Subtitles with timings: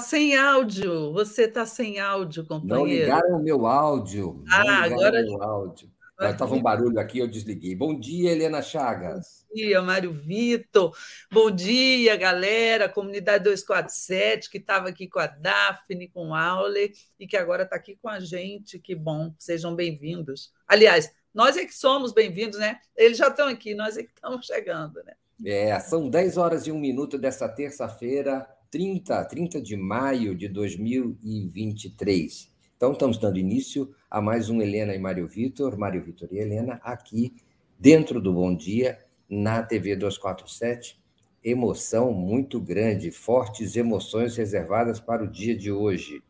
[0.00, 2.78] Sem áudio, você está sem áudio, companheiro.
[2.78, 4.42] Não ligaram o meu áudio.
[4.50, 5.24] Ah, agora.
[5.28, 5.90] O áudio.
[6.20, 7.74] Estava um barulho aqui, eu desliguei.
[7.74, 9.46] Bom dia, Helena Chagas.
[9.48, 10.94] Bom dia, Mário Vitor.
[11.32, 17.26] Bom dia, galera, comunidade 247, que estava aqui com a Daphne, com o Aule, e
[17.26, 18.78] que agora está aqui com a gente.
[18.78, 20.52] Que bom, sejam bem-vindos.
[20.68, 22.80] Aliás, nós é que somos bem-vindos, né?
[22.94, 25.14] Eles já estão aqui, nós é que estamos chegando, né?
[25.46, 32.52] É, são 10 horas e um minuto dessa terça-feira, 30, 30 de maio de 2023.
[32.76, 36.80] Então, estamos dando início a mais um Helena e Mário Vitor, Mário Vitor e Helena,
[36.84, 37.34] aqui
[37.76, 41.02] dentro do Bom Dia, na TV 247.
[41.42, 46.22] Emoção muito grande, fortes emoções reservadas para o dia de hoje.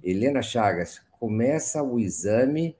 [0.00, 2.76] Helena Chagas, começa o exame,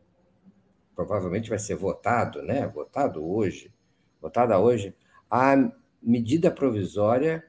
[0.94, 2.68] provavelmente vai ser votado, né?
[2.68, 3.72] Votado hoje,
[4.22, 4.94] votada hoje,
[5.28, 5.56] a
[6.00, 7.47] medida provisória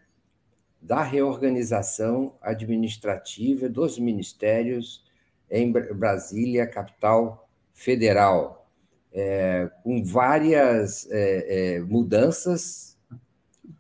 [0.82, 5.04] da reorganização administrativa dos ministérios
[5.52, 8.70] em Brasília, capital federal,
[9.12, 12.98] é, com várias é, é, mudanças,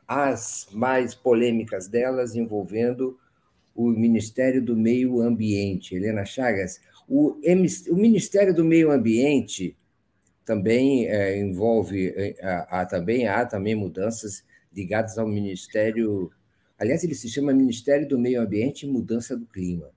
[0.08, 3.18] as mais polêmicas delas envolvendo
[3.76, 5.96] o Ministério do Meio Ambiente.
[5.96, 7.40] Helena Chagas, o,
[7.90, 9.78] o Ministério do Meio Ambiente
[10.44, 16.32] também é, envolve, é, há, também há também mudanças ligadas ao Ministério
[16.80, 19.92] Aliás, ele se chama Ministério do Meio Ambiente e Mudança do Clima.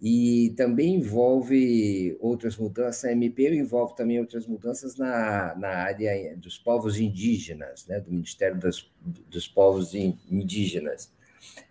[0.00, 6.56] E também envolve outras mudanças, a MP envolve também outras mudanças na, na área dos
[6.56, 7.98] povos indígenas, né?
[7.98, 8.88] do Ministério das,
[9.28, 11.12] dos Povos Indígenas.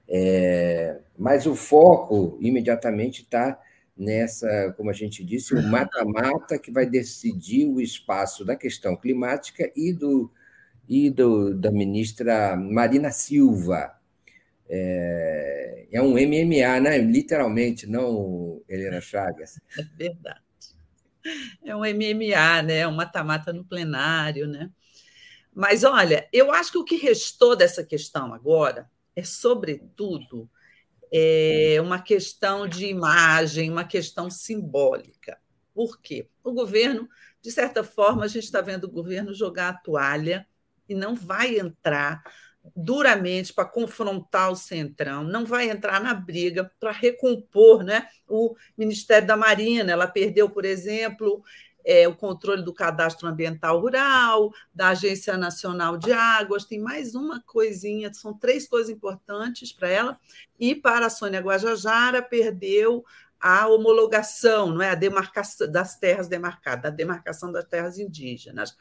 [0.10, 3.60] É, mas o foco imediatamente está
[3.98, 9.72] nessa, como a gente disse, o mata-mata que vai decidir o espaço da questão climática
[9.76, 10.32] e, do,
[10.88, 13.97] e do, da ministra Marina Silva,
[14.70, 16.98] é, é um MMA, né?
[16.98, 19.60] literalmente, não, Helena Chagas?
[19.78, 20.42] É verdade.
[21.66, 22.88] É um MMA, né?
[22.88, 24.48] um mata-mata no plenário.
[24.48, 24.70] Né?
[25.54, 30.48] Mas, olha, eu acho que o que restou dessa questão agora é, sobretudo,
[31.12, 35.40] é uma questão de imagem, uma questão simbólica.
[35.74, 36.30] Por quê?
[36.44, 37.10] O governo,
[37.42, 40.48] de certa forma, a gente está vendo o governo jogar a toalha
[40.88, 42.22] e não vai entrar
[42.76, 49.28] duramente para confrontar o Centrão, não vai entrar na briga para recompor né, o Ministério
[49.28, 49.92] da Marina.
[49.92, 51.44] Ela perdeu, por exemplo,
[51.88, 57.42] é, o controle do cadastro ambiental rural, da Agência Nacional de Águas, tem mais uma
[57.42, 60.20] coisinha, são três coisas importantes para ela,
[60.60, 63.06] e para a Sônia Guajajara perdeu
[63.40, 64.90] a homologação, não é?
[64.90, 68.76] a demarcação das terras demarcadas, a demarcação das terras indígenas.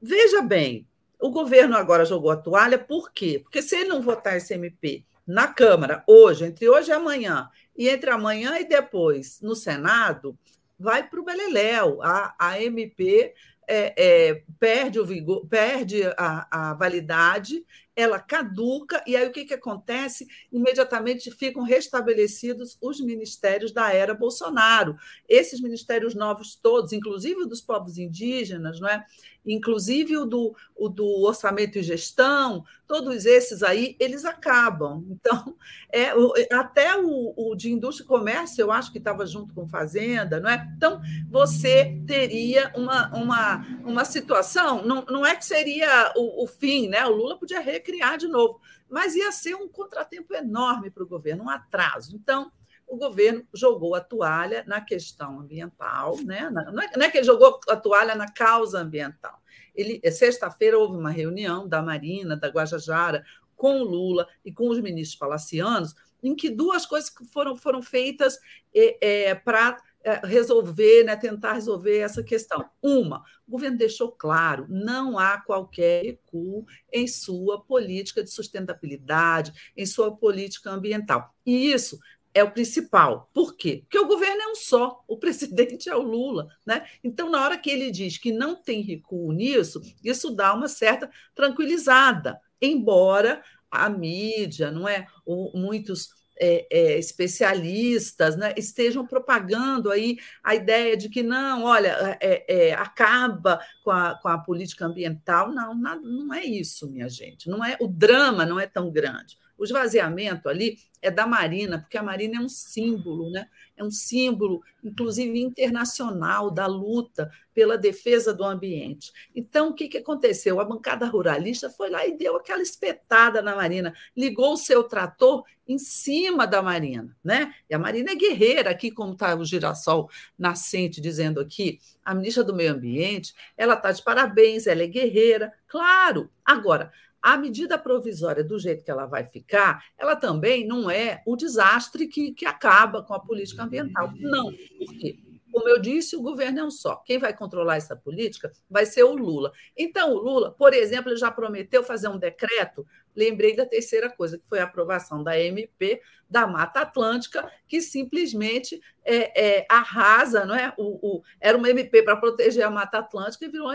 [0.00, 0.86] Veja bem,
[1.22, 3.38] o governo agora jogou a toalha, por quê?
[3.40, 7.88] Porque se ele não votar esse MP na Câmara hoje, entre hoje e amanhã, e
[7.88, 10.36] entre amanhã e depois no Senado,
[10.76, 12.02] vai para o Beleléu.
[12.02, 13.32] A, a MP
[13.68, 17.64] é, é, perde o vigor, perde a, a validade
[18.02, 20.26] ela caduca, e aí o que, que acontece?
[20.52, 24.96] Imediatamente ficam restabelecidos os ministérios da era Bolsonaro.
[25.28, 29.04] Esses ministérios novos todos, inclusive dos povos indígenas, não é?
[29.44, 35.04] inclusive o do, o do orçamento e gestão, todos esses aí, eles acabam.
[35.10, 35.56] Então,
[35.90, 36.10] é,
[36.52, 40.50] até o, o de indústria e comércio, eu acho que estava junto com fazenda, não
[40.50, 40.72] é?
[40.76, 46.88] Então, você teria uma, uma, uma situação, não, não é que seria o, o fim,
[46.88, 47.04] né?
[47.06, 51.44] O Lula podia recriar de novo, mas ia ser um contratempo enorme para o governo,
[51.44, 52.14] um atraso.
[52.14, 52.50] Então,
[52.86, 56.50] o governo jogou a toalha na questão ambiental, né?
[56.50, 59.40] não, é, não é que ele jogou a toalha na causa ambiental.
[59.74, 63.24] Ele, sexta-feira houve uma reunião da Marina, da Guajajara,
[63.56, 68.38] com o Lula e com os ministros palacianos, em que duas coisas foram, foram feitas
[68.74, 69.76] é, é, para é,
[70.24, 72.68] resolver, né, tentar resolver essa questão.
[72.82, 79.86] Uma, o governo deixou claro, não há qualquer recuo em sua política de sustentabilidade, em
[79.86, 81.34] sua política ambiental.
[81.46, 81.98] E isso
[82.34, 83.30] é o principal.
[83.32, 83.82] Por quê?
[83.82, 86.48] Porque o governo é um só, o presidente é o Lula.
[86.66, 86.86] Né?
[87.04, 91.10] Então, na hora que ele diz que não tem recuo nisso, isso dá uma certa
[91.34, 95.06] tranquilizada, embora a mídia, não é?
[95.24, 102.18] Ou muitos é, é, especialistas né, estejam propagando aí a ideia de que não, olha,
[102.20, 105.52] é, é, acaba com a, com a política ambiental.
[105.52, 107.48] Não, não, não é isso, minha gente.
[107.48, 109.38] Não é o drama não é tão grande.
[109.62, 113.46] O esvaziamento ali é da Marina, porque a Marina é um símbolo, né?
[113.76, 119.12] é um símbolo, inclusive internacional, da luta pela defesa do ambiente.
[119.32, 120.58] Então, o que, que aconteceu?
[120.58, 125.44] A bancada ruralista foi lá e deu aquela espetada na Marina, ligou o seu trator
[125.68, 127.16] em cima da Marina.
[127.22, 127.54] Né?
[127.70, 132.42] E a Marina é guerreira, aqui como está o girassol nascente dizendo aqui, a ministra
[132.42, 136.28] do Meio Ambiente, ela está de parabéns, ela é guerreira, claro.
[136.44, 136.90] Agora,
[137.22, 142.08] a medida provisória, do jeito que ela vai ficar, ela também não é o desastre
[142.08, 144.12] que, que acaba com a política ambiental.
[144.18, 144.52] Não.
[144.52, 145.18] Por quê?
[145.52, 146.96] Como eu disse, o governo é um só.
[146.96, 149.52] Quem vai controlar essa política vai ser o Lula.
[149.76, 152.86] Então, o Lula, por exemplo, ele já prometeu fazer um decreto.
[153.14, 158.80] Lembrei da terceira coisa, que foi a aprovação da MP da Mata Atlântica, que simplesmente
[159.04, 160.72] é, é, arrasa, não é?
[160.78, 163.68] O, o, era uma MP para proteger a Mata Atlântica e virou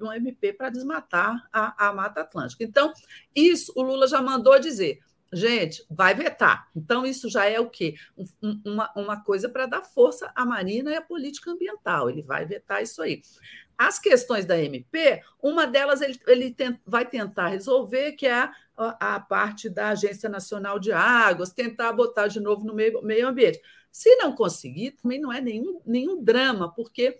[0.00, 2.64] um MP para desmatar a, a Mata Atlântica.
[2.64, 2.92] Então,
[3.34, 4.98] isso o Lula já mandou dizer
[5.32, 6.68] Gente, vai vetar.
[6.74, 7.94] Então, isso já é o quê?
[8.64, 12.10] Uma, uma coisa para dar força à Marina e à política ambiental.
[12.10, 13.22] Ele vai vetar isso aí.
[13.78, 16.54] As questões da MP, uma delas ele, ele
[16.84, 18.50] vai tentar resolver, que é
[18.98, 23.60] a, parte da Agência Nacional de Águas, tentar botar de novo no meio, meio ambiente.
[23.92, 27.18] Se não conseguir, também não é nenhum, nenhum drama, porque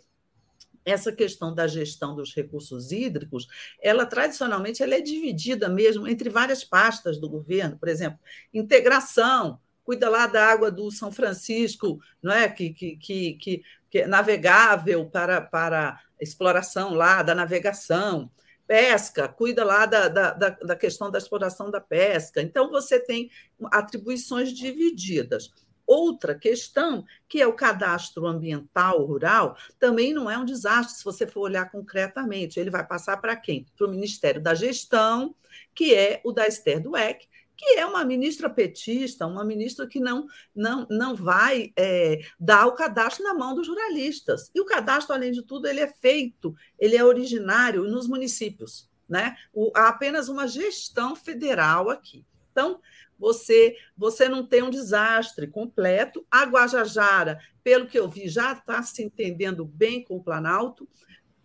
[0.85, 3.47] essa questão da gestão dos recursos hídricos,
[3.81, 8.19] ela tradicionalmente ela é dividida mesmo entre várias pastas do governo, por exemplo,
[8.53, 13.99] integração, cuida lá da água do São Francisco, não é que, que, que, que, que
[13.99, 18.31] é navegável para, para exploração lá da navegação,
[18.71, 22.41] pesca, cuida lá da, da, da questão da exploração da pesca.
[22.41, 23.29] Então, você tem
[23.65, 25.51] atribuições divididas.
[25.85, 31.27] Outra questão, que é o cadastro ambiental rural, também não é um desastre se você
[31.27, 32.61] for olhar concretamente.
[32.61, 33.67] Ele vai passar para quem?
[33.77, 35.35] Para o Ministério da Gestão,
[35.75, 37.27] que é o da Esther Dweck,
[37.61, 40.27] que é uma ministra petista, uma ministra que não,
[40.57, 44.51] não, não vai é, dar o cadastro na mão dos jornalistas.
[44.55, 48.89] E o cadastro, além de tudo, ele é feito, ele é originário nos municípios.
[49.07, 49.37] Né?
[49.53, 52.25] O, há apenas uma gestão federal aqui.
[52.51, 52.81] Então,
[53.19, 56.25] você, você não tem um desastre completo.
[56.31, 60.89] A Guajajara, pelo que eu vi, já está se entendendo bem com o Planalto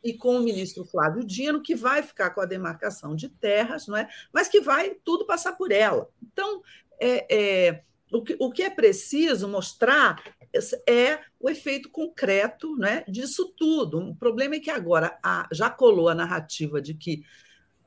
[0.06, 3.98] e com o ministro Flávio Dino, que vai ficar com a demarcação de terras, não
[3.98, 4.08] é?
[4.32, 6.08] mas que vai tudo passar por ela.
[6.22, 6.62] Então,
[7.00, 7.26] é,
[7.68, 10.22] é, o, que, o que é preciso mostrar
[10.88, 13.98] é o efeito concreto né, disso tudo.
[13.98, 17.24] O problema é que agora a, já colou a narrativa de que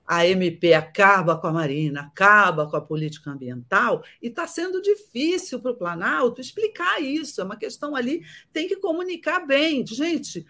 [0.05, 5.61] a MP acaba com a Marina, acaba com a política ambiental, e está sendo difícil
[5.61, 7.41] para o Planalto explicar isso.
[7.41, 9.87] É uma questão ali, tem que comunicar bem.
[9.87, 10.47] Gente,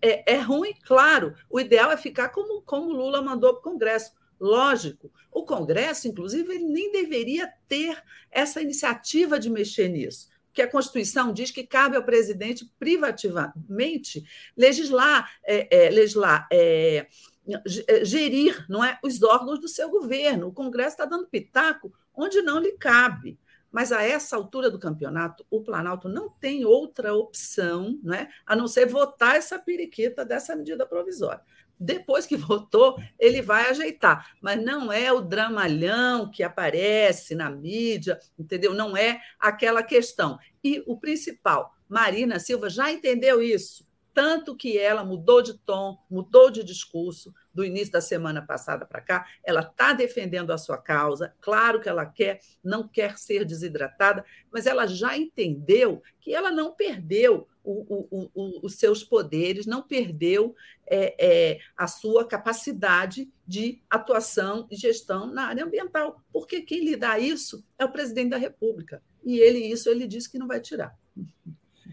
[0.00, 1.34] é, é ruim, claro.
[1.48, 4.12] O ideal é ficar como, como Lula mandou para o Congresso.
[4.38, 10.70] Lógico, o Congresso, inclusive, ele nem deveria ter essa iniciativa de mexer nisso que a
[10.70, 14.24] Constituição diz que cabe ao presidente privativamente
[14.56, 17.06] legislar, é, é, legislar é,
[17.48, 20.48] eh, gerir não é, os órgãos do seu governo.
[20.48, 23.38] O Congresso está dando pitaco onde não lhe cabe.
[23.70, 28.66] Mas a essa altura do campeonato, o Planalto não tem outra opção né, a não
[28.66, 31.42] ser votar essa periquita dessa medida provisória.
[31.78, 34.32] Depois que votou, ele vai ajeitar.
[34.40, 38.74] Mas não é o dramalhão que aparece na mídia, entendeu?
[38.74, 40.38] Não é aquela questão.
[40.62, 46.50] E o principal, Marina Silva já entendeu isso tanto que ela mudou de tom, mudou
[46.50, 49.26] de discurso do início da semana passada para cá.
[49.44, 54.66] Ela está defendendo a sua causa, claro que ela quer, não quer ser desidratada, mas
[54.66, 60.54] ela já entendeu que ela não perdeu o, o, o, os seus poderes, não perdeu
[60.86, 66.96] é, é, a sua capacidade de atuação e gestão na área ambiental, porque quem lhe
[66.96, 69.02] dá isso é o presidente da República.
[69.22, 70.98] E ele, isso, ele disse que não vai tirar.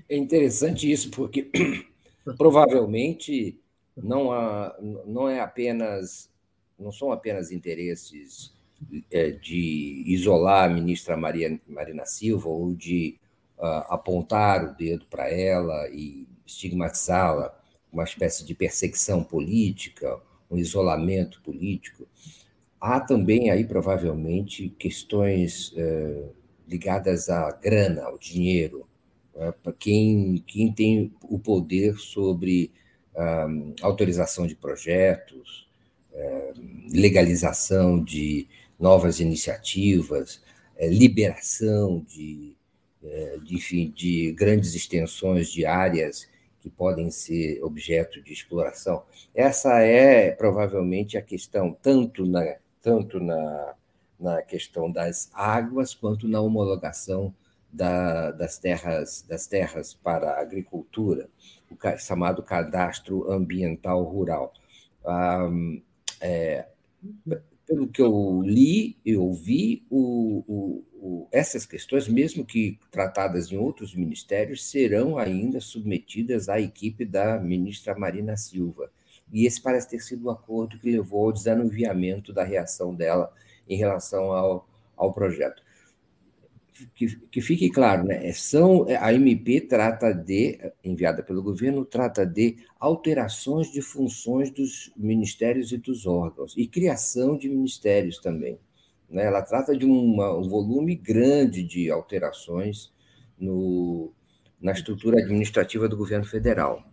[0.07, 1.51] É interessante isso, porque
[2.35, 3.57] Provavelmente
[3.97, 4.75] não, há,
[5.05, 6.29] não é apenas
[6.77, 8.53] não são apenas interesses
[9.11, 13.17] é, de isolar a ministra Maria, Marina Silva ou de
[13.57, 17.57] uh, apontar o dedo para ela e estigmatizá-la,
[17.91, 22.07] uma espécie de perseguição política, um isolamento político.
[22.79, 26.31] Há também aí, provavelmente, questões uh,
[26.67, 28.87] ligadas à grana, ao dinheiro,
[29.35, 32.71] é, para quem, quem tem o poder sobre
[33.81, 35.67] autorização de projetos,
[36.13, 36.53] é,
[36.91, 38.47] legalização de
[38.79, 40.41] novas iniciativas,
[40.75, 42.55] é, liberação de,
[43.03, 46.27] é, de, enfim, de grandes extensões de áreas
[46.59, 49.03] que podem ser objeto de exploração.
[49.33, 53.75] Essa é provavelmente a questão, tanto na, tanto na,
[54.19, 57.33] na questão das águas quanto na homologação
[57.71, 61.29] da, das, terras, das terras para a agricultura,
[61.71, 64.53] o chamado cadastro ambiental rural.
[65.05, 65.49] Ah,
[66.21, 66.67] é,
[67.67, 73.57] pelo que eu li e ouvi, o, o, o, essas questões, mesmo que tratadas em
[73.57, 78.89] outros ministérios, serão ainda submetidas à equipe da ministra Marina Silva.
[79.31, 83.33] E esse parece ter sido o acordo que levou ao desanuviamento da reação dela
[83.67, 85.66] em relação ao, ao projeto
[86.95, 88.27] que, que fique claro, né?
[88.27, 94.91] É, são, a MP trata de, enviada pelo governo, trata de alterações de funções dos
[94.95, 98.59] ministérios e dos órgãos, e criação de ministérios também.
[99.09, 99.25] Né?
[99.25, 102.91] Ela trata de uma, um volume grande de alterações
[103.39, 104.11] no,
[104.61, 106.83] na estrutura administrativa do governo federal.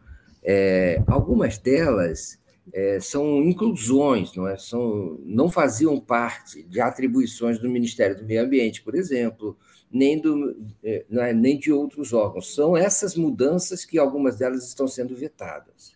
[0.43, 2.39] É, algumas delas
[2.73, 4.57] é, são inclusões, não, é?
[4.57, 9.57] são, não faziam parte de atribuições do Ministério do Meio Ambiente, por exemplo,
[9.95, 12.53] nem, do, é, é, nem de outros órgãos.
[12.53, 15.93] São essas mudanças que algumas delas estão sendo vetadas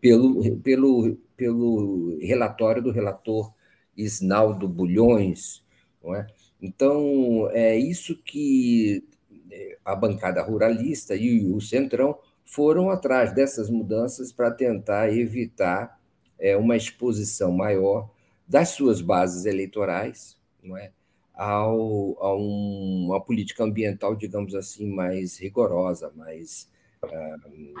[0.00, 3.52] pelo, pelo, pelo relatório do relator
[3.96, 5.64] Isnaldo Bulhões.
[6.02, 6.28] Não é?
[6.62, 9.04] Então, é isso que
[9.50, 16.00] é, a bancada ruralista e o Centrão foram atrás dessas mudanças para tentar evitar
[16.38, 18.08] é, uma exposição maior
[18.46, 20.92] das suas bases eleitorais, não é?
[21.40, 26.68] Ao, a um, uma política ambiental, digamos assim, mais rigorosa, mais
[27.02, 27.74] uh,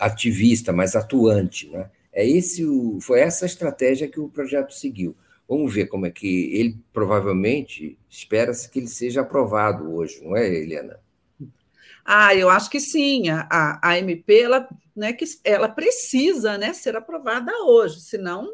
[0.00, 1.68] ativista, mais atuante.
[1.68, 1.88] Né?
[2.12, 5.16] É esse o, foi essa estratégia que o projeto seguiu.
[5.48, 10.52] Vamos ver como é que ele provavelmente espera-se que ele seja aprovado hoje, não é,
[10.52, 10.98] Helena?
[12.04, 13.28] Ah, eu acho que sim.
[13.28, 18.52] A, a, a MP ela, né, que ela precisa né, ser aprovada hoje, senão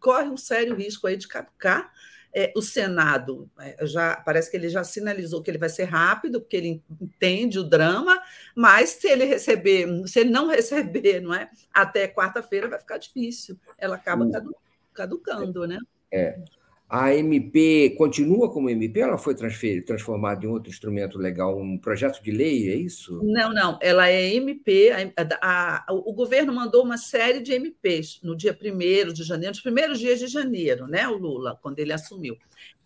[0.00, 1.92] corre um sério risco aí de caducar
[2.34, 6.40] é, o Senado é, já parece que ele já sinalizou que ele vai ser rápido,
[6.40, 8.20] porque ele entende o drama,
[8.54, 13.58] mas se ele receber, se ele não receber, não é, até quarta-feira vai ficar difícil.
[13.76, 14.26] Ela acaba
[14.94, 15.78] caducando, né?
[16.10, 16.38] É.
[16.94, 19.00] A MP continua como MP?
[19.00, 23.18] Ela foi transformada em outro instrumento legal, um projeto de lei, é isso?
[23.24, 23.78] Não, não.
[23.80, 24.90] Ela é MP.
[25.16, 29.62] A, a, o governo mandou uma série de MPs no dia 1 de janeiro, nos
[29.62, 31.08] primeiros dias de janeiro, né?
[31.08, 32.36] O Lula, quando ele assumiu.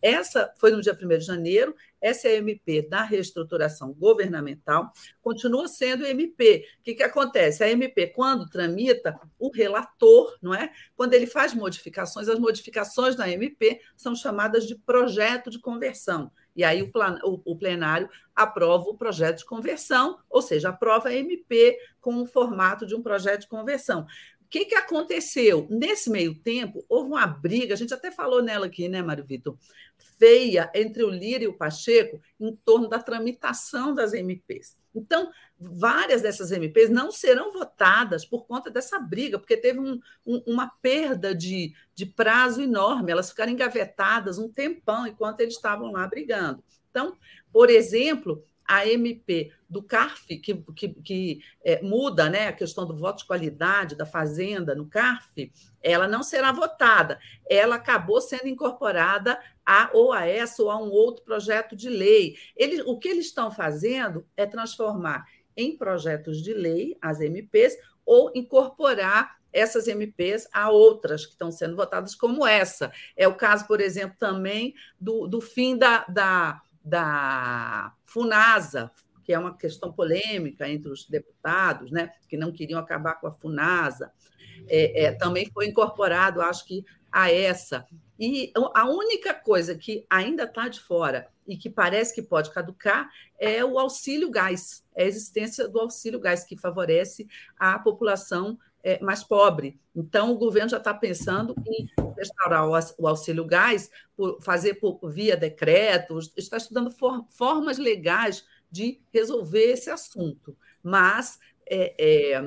[0.00, 1.74] Essa foi no dia 1 de janeiro,
[2.06, 6.64] essa MP da reestruturação governamental, continua sendo MP.
[6.78, 7.64] O que, que acontece?
[7.64, 10.70] A MP, quando tramita, o relator, não é?
[10.94, 16.30] Quando ele faz modificações, as modificações da MP são chamadas de projeto de conversão.
[16.56, 21.10] E aí o, plan, o, o, plenário aprova o projeto de conversão, ou seja, aprova
[21.10, 24.06] a MP com o formato de um projeto de conversão.
[24.56, 25.66] Que, que aconteceu?
[25.68, 29.54] Nesse meio tempo, houve uma briga, a gente até falou nela aqui, né, Mário Vitor?
[30.18, 34.74] Feia entre o Lira e o Pacheco em torno da tramitação das MPs.
[34.94, 40.42] Então, várias dessas MPs não serão votadas por conta dessa briga, porque teve um, um,
[40.46, 46.06] uma perda de, de prazo enorme, elas ficaram engavetadas um tempão enquanto eles estavam lá
[46.06, 46.64] brigando.
[46.90, 47.14] Então,
[47.52, 52.96] por exemplo, a MP do CARF, que, que, que é, muda né, a questão do
[52.96, 57.18] voto de qualidade da fazenda no CARF, ela não será votada.
[57.48, 62.36] Ela acabou sendo incorporada a ou a essa ou a um outro projeto de lei.
[62.56, 68.30] Eles, o que eles estão fazendo é transformar em projetos de lei as MPs ou
[68.34, 72.92] incorporar essas MPs a outras que estão sendo votadas, como essa.
[73.16, 78.92] É o caso, por exemplo, também do, do fim da, da da FUNASA,
[79.24, 83.32] que é uma questão polêmica entre os deputados, né, que não queriam acabar com a
[83.32, 84.12] FUNASA.
[84.68, 87.84] É, é, também foi incorporado, acho que, a essa.
[88.18, 93.10] E a única coisa que ainda está de fora e que parece que pode caducar
[93.38, 97.26] é o auxílio gás, é a existência do auxílio gás, que favorece
[97.58, 99.80] a população é, mais pobre.
[99.96, 105.36] Então, o governo já está pensando em restaurar o auxílio gás, por, fazer por, via
[105.36, 110.56] decretos, está estudando for, formas legais de resolver esse assunto.
[110.84, 112.42] Mas é, é,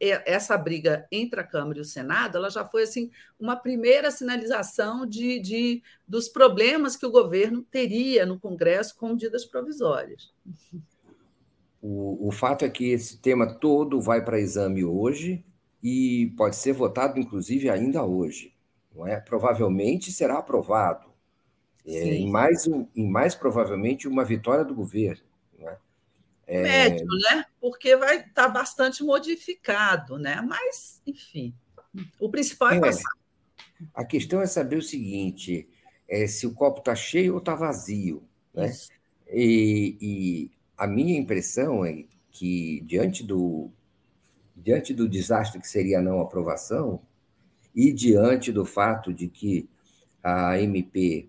[0.00, 4.10] é, essa briga entre a Câmara e o Senado, ela já foi assim uma primeira
[4.10, 10.32] sinalização de, de, dos problemas que o governo teria no Congresso com medidas provisórias.
[11.82, 15.44] O, o fato é que esse tema todo vai para exame hoje,
[15.82, 18.54] e pode ser votado, inclusive, ainda hoje.
[18.94, 19.18] Não é?
[19.18, 21.10] Provavelmente será aprovado.
[21.84, 25.24] É, em, mais, em mais provavelmente uma vitória do governo.
[25.58, 25.76] Né?
[26.46, 26.62] É...
[26.62, 27.44] Médio, né?
[27.60, 30.40] Porque vai estar bastante modificado, né?
[30.40, 31.52] Mas, enfim,
[32.20, 33.10] o principal é, é passar.
[33.92, 35.68] A questão é saber o seguinte:
[36.08, 38.22] é se o copo está cheio ou está vazio.
[38.54, 38.72] Né?
[39.28, 43.70] E, e, a minha impressão é que, diante do,
[44.62, 47.00] diante do desastre que seria a não aprovação,
[47.74, 49.68] e diante do fato de que
[50.22, 51.28] a MP,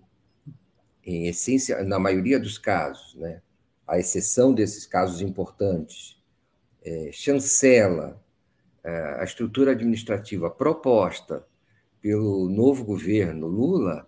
[1.06, 3.42] em essência, na maioria dos casos, né,
[3.88, 6.22] à exceção desses casos importantes,
[6.84, 8.22] é, chancela
[8.84, 11.46] é, a estrutura administrativa proposta
[12.02, 14.06] pelo novo governo Lula,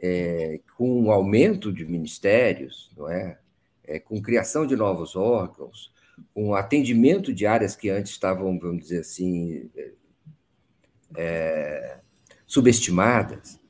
[0.00, 3.38] é, com um aumento de ministérios, não é?
[3.84, 3.98] é?
[3.98, 5.92] com criação de novos órgãos,
[6.34, 9.70] com atendimento de áreas que antes estavam, vamos dizer assim,
[11.16, 11.98] é,
[12.46, 13.60] subestimadas,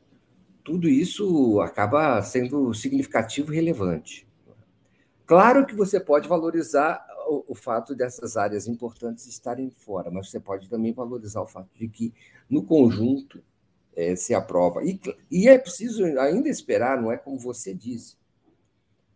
[0.64, 4.28] tudo isso acaba sendo significativo e relevante.
[5.26, 10.40] Claro que você pode valorizar o, o, fato dessas áreas importantes estarem fora, mas você
[10.40, 12.14] pode também valorizar o fato de que,
[12.48, 13.42] no conjunto,
[13.94, 14.82] é, se aprova.
[14.84, 15.00] E,
[15.30, 18.16] e é preciso ainda esperar, não é como você disse,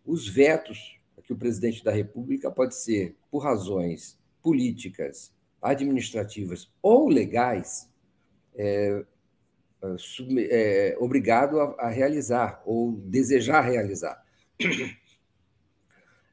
[0.05, 0.99] os vetos
[1.33, 7.89] que o presidente da República pode ser, por razões políticas, administrativas ou legais,
[8.55, 9.05] é,
[10.51, 14.23] é, obrigado a, a, realizar ou desejar realizar.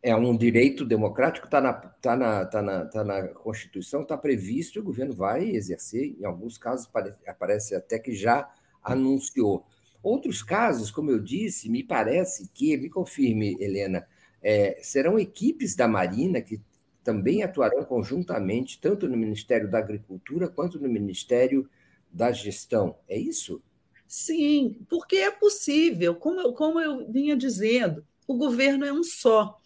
[0.01, 4.77] É um direito democrático, está na, tá na, tá na, tá na Constituição, está previsto
[4.77, 6.15] e o governo vai exercer.
[6.17, 6.89] Em alguns casos,
[7.27, 8.49] aparece até que já
[8.81, 9.65] anunciou.
[10.01, 14.07] Outros casos, como eu disse, me parece que, me confirme, Helena,
[14.41, 16.61] é, serão equipes da Marina que
[17.03, 21.69] também atuarão conjuntamente, tanto no Ministério da Agricultura quanto no Ministério
[22.11, 22.97] da Gestão.
[23.07, 23.61] É isso?
[24.07, 29.59] Sim, porque é possível, como eu, como eu vinha dizendo, o governo é um só.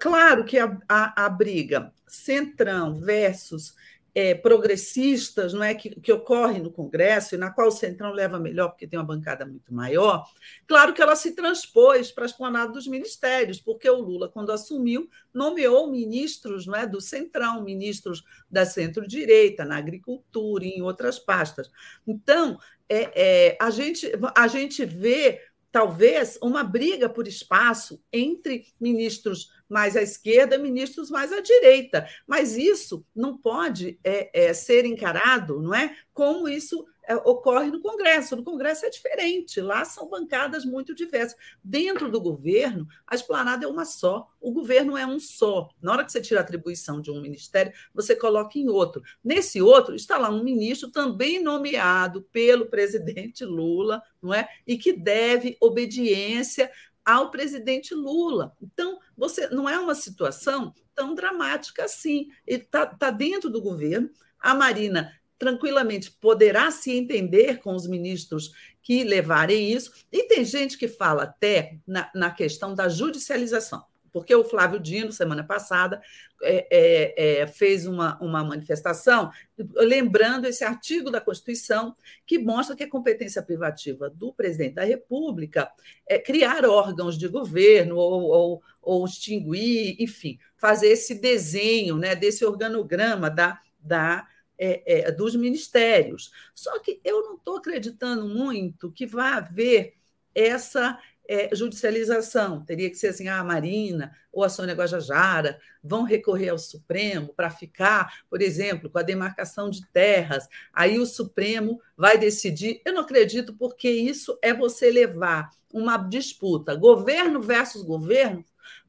[0.00, 3.74] Claro que a, a, a briga centrão versus
[4.14, 8.38] é, progressistas não é que, que ocorre no Congresso e na qual o Centrão leva
[8.38, 10.26] melhor porque tem uma bancada muito maior,
[10.66, 15.08] claro que ela se transpôs para a esplanada dos ministérios, porque o Lula, quando assumiu,
[15.32, 21.70] nomeou ministros não é, do Centrão, ministros da centro-direita, na agricultura e em outras pastas.
[22.06, 25.40] Então, é, é, a, gente, a gente vê
[25.72, 32.06] talvez uma briga por espaço entre ministros mais à esquerda, ministros mais à direita.
[32.26, 36.84] Mas isso não pode é, é, ser encarado, não é, como isso
[37.24, 38.36] ocorre no Congresso.
[38.36, 41.36] No Congresso é diferente, lá são bancadas muito diversas.
[41.62, 45.68] Dentro do governo, a esplanada é uma só, o governo é um só.
[45.80, 49.02] Na hora que você tira a atribuição de um ministério, você coloca em outro.
[49.22, 54.48] Nesse outro está lá um ministro também nomeado pelo presidente Lula, não é?
[54.66, 56.70] E que deve obediência
[57.04, 58.56] ao presidente Lula.
[58.62, 62.28] Então, você não é uma situação tão dramática assim.
[62.46, 64.10] Ele está tá dentro do governo.
[64.38, 65.12] A Marina
[65.42, 69.92] tranquilamente poderá se entender com os ministros que levarem isso.
[70.12, 75.10] E tem gente que fala até na, na questão da judicialização, porque o Flávio Dino,
[75.10, 76.00] semana passada,
[76.44, 79.32] é, é, é, fez uma, uma manifestação
[79.74, 85.68] lembrando esse artigo da Constituição que mostra que a competência privativa do presidente da República
[86.06, 92.44] é criar órgãos de governo ou, ou, ou extinguir, enfim, fazer esse desenho né, desse
[92.44, 94.24] organograma da, da
[94.58, 96.30] é, é, dos ministérios.
[96.54, 99.94] Só que eu não estou acreditando muito que vá haver
[100.34, 102.64] essa é, judicialização.
[102.64, 107.32] Teria que ser assim: ah, a Marina ou a Sônia Guajajara vão recorrer ao Supremo
[107.34, 110.48] para ficar, por exemplo, com a demarcação de terras.
[110.72, 112.80] Aí o Supremo vai decidir.
[112.84, 118.44] Eu não acredito, porque isso é você levar uma disputa, governo versus governo,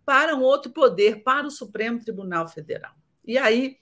[0.05, 2.93] para um outro poder, para o Supremo Tribunal Federal.
[3.25, 3.77] E aí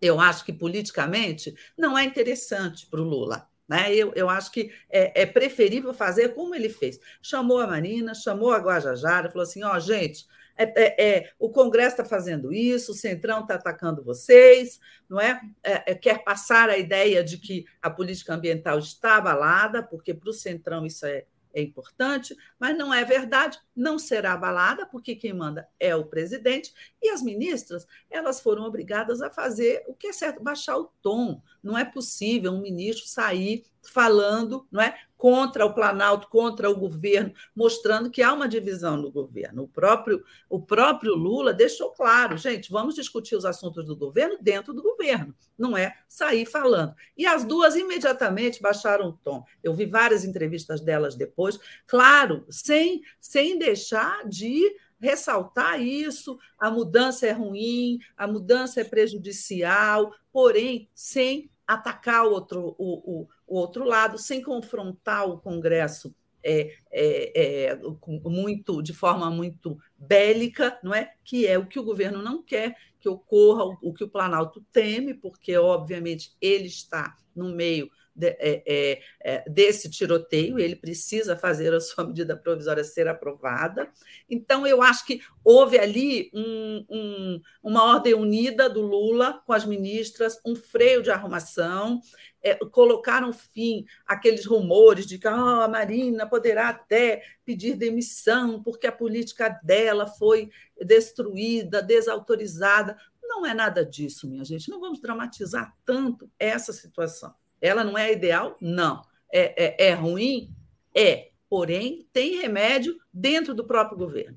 [0.00, 3.48] eu acho que politicamente não é interessante para o Lula.
[3.68, 3.94] Né?
[3.94, 6.98] Eu, eu acho que é, é, preferível fazer como ele fez.
[7.20, 10.26] Chamou a Marina, chamou a Guajajara, falou assim: ó, oh, gente,
[10.56, 14.78] é, é, é, o Congresso está fazendo isso, o Centrão está atacando vocês,
[15.08, 15.40] não é?
[15.62, 15.92] é?
[15.92, 15.94] é?
[15.94, 20.84] Quer passar a ideia de que a política ambiental está abalada, porque para o Centrão
[20.84, 25.94] isso é, é importante, mas não é verdade, não será abalada, porque quem manda é
[25.94, 30.76] o presidente, e as ministras, elas foram obrigadas a fazer o que é certo, baixar
[30.78, 31.42] o tom.
[31.62, 37.32] Não é possível um ministro sair falando não é, contra o Planalto, contra o governo,
[37.54, 39.62] mostrando que há uma divisão no governo.
[39.62, 44.72] O próprio, o próprio Lula deixou claro, gente, vamos discutir os assuntos do governo dentro
[44.72, 46.94] do governo, não é sair falando.
[47.16, 49.44] E as duas imediatamente baixaram o tom.
[49.62, 57.26] Eu vi várias entrevistas delas depois, claro, sem, sem deixar de ressaltar isso, a mudança
[57.26, 63.84] é ruim, a mudança é prejudicial, porém sem atacar o outro, o, o, o outro
[63.84, 67.78] lado, sem confrontar o Congresso é, é, é,
[68.24, 71.12] muito de forma muito bélica, não é?
[71.22, 74.64] Que é o que o governo não quer que ocorra, o, o que o Planalto
[74.72, 81.36] teme, porque obviamente ele está no meio de, é, é, é, desse tiroteio, ele precisa
[81.36, 83.90] fazer a sua medida provisória ser aprovada.
[84.28, 89.64] Então, eu acho que houve ali um, um, uma ordem unida do Lula com as
[89.64, 92.00] ministras, um freio de arrumação,
[92.42, 98.86] é, colocaram fim àqueles rumores de que oh, a Marina poderá até pedir demissão porque
[98.86, 100.50] a política dela foi
[100.84, 102.96] destruída, desautorizada.
[103.22, 104.68] Não é nada disso, minha gente.
[104.68, 107.32] Não vamos dramatizar tanto essa situação.
[107.62, 108.56] Ela não é ideal?
[108.60, 109.00] Não.
[109.32, 110.50] É, é, é ruim?
[110.94, 111.30] É.
[111.48, 114.36] Porém, tem remédio dentro do próprio governo.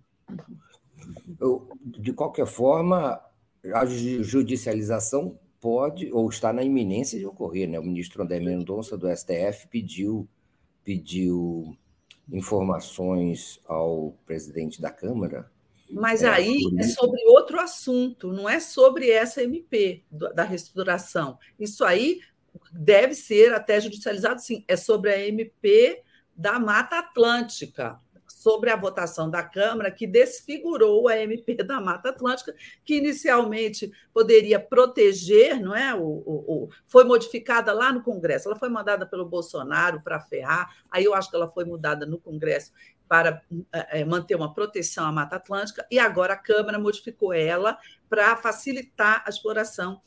[1.84, 3.20] De qualquer forma,
[3.74, 7.68] a judicialização pode ou está na iminência de ocorrer.
[7.68, 7.80] Né?
[7.80, 10.28] O ministro André Mendonça, do STF, pediu,
[10.84, 11.76] pediu
[12.32, 15.50] informações ao presidente da Câmara.
[15.90, 21.38] Mas é, aí é sobre outro assunto, não é sobre essa MP da reestruturação.
[21.60, 22.20] Isso aí
[22.72, 24.64] deve ser até judicializado, sim.
[24.68, 26.02] É sobre a MP
[26.36, 32.54] da Mata Atlântica, sobre a votação da Câmara que desfigurou a MP da Mata Atlântica,
[32.84, 35.96] que inicialmente poderia proteger, não é?
[35.96, 38.48] O, o, o, foi modificada lá no Congresso.
[38.48, 40.76] Ela foi mandada pelo Bolsonaro para ferrar.
[40.92, 42.72] Aí eu acho que ela foi mudada no Congresso
[43.08, 43.42] para
[43.72, 47.78] é, manter uma proteção à Mata Atlântica, e agora a Câmara modificou ela
[48.10, 50.02] para facilitar a exploração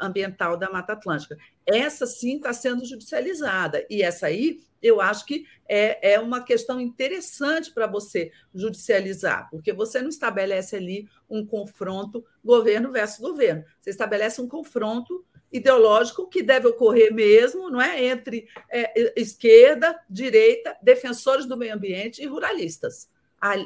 [0.00, 1.36] ambiental da Mata Atlântica.
[1.66, 6.80] Essa sim está sendo judicializada, e essa aí eu acho que é, é uma questão
[6.80, 13.90] interessante para você judicializar, porque você não estabelece ali um confronto governo versus governo, você
[13.90, 21.46] estabelece um confronto ideológico que deve ocorrer mesmo, não é, entre é, esquerda, direita, defensores
[21.46, 23.08] do meio ambiente e ruralistas.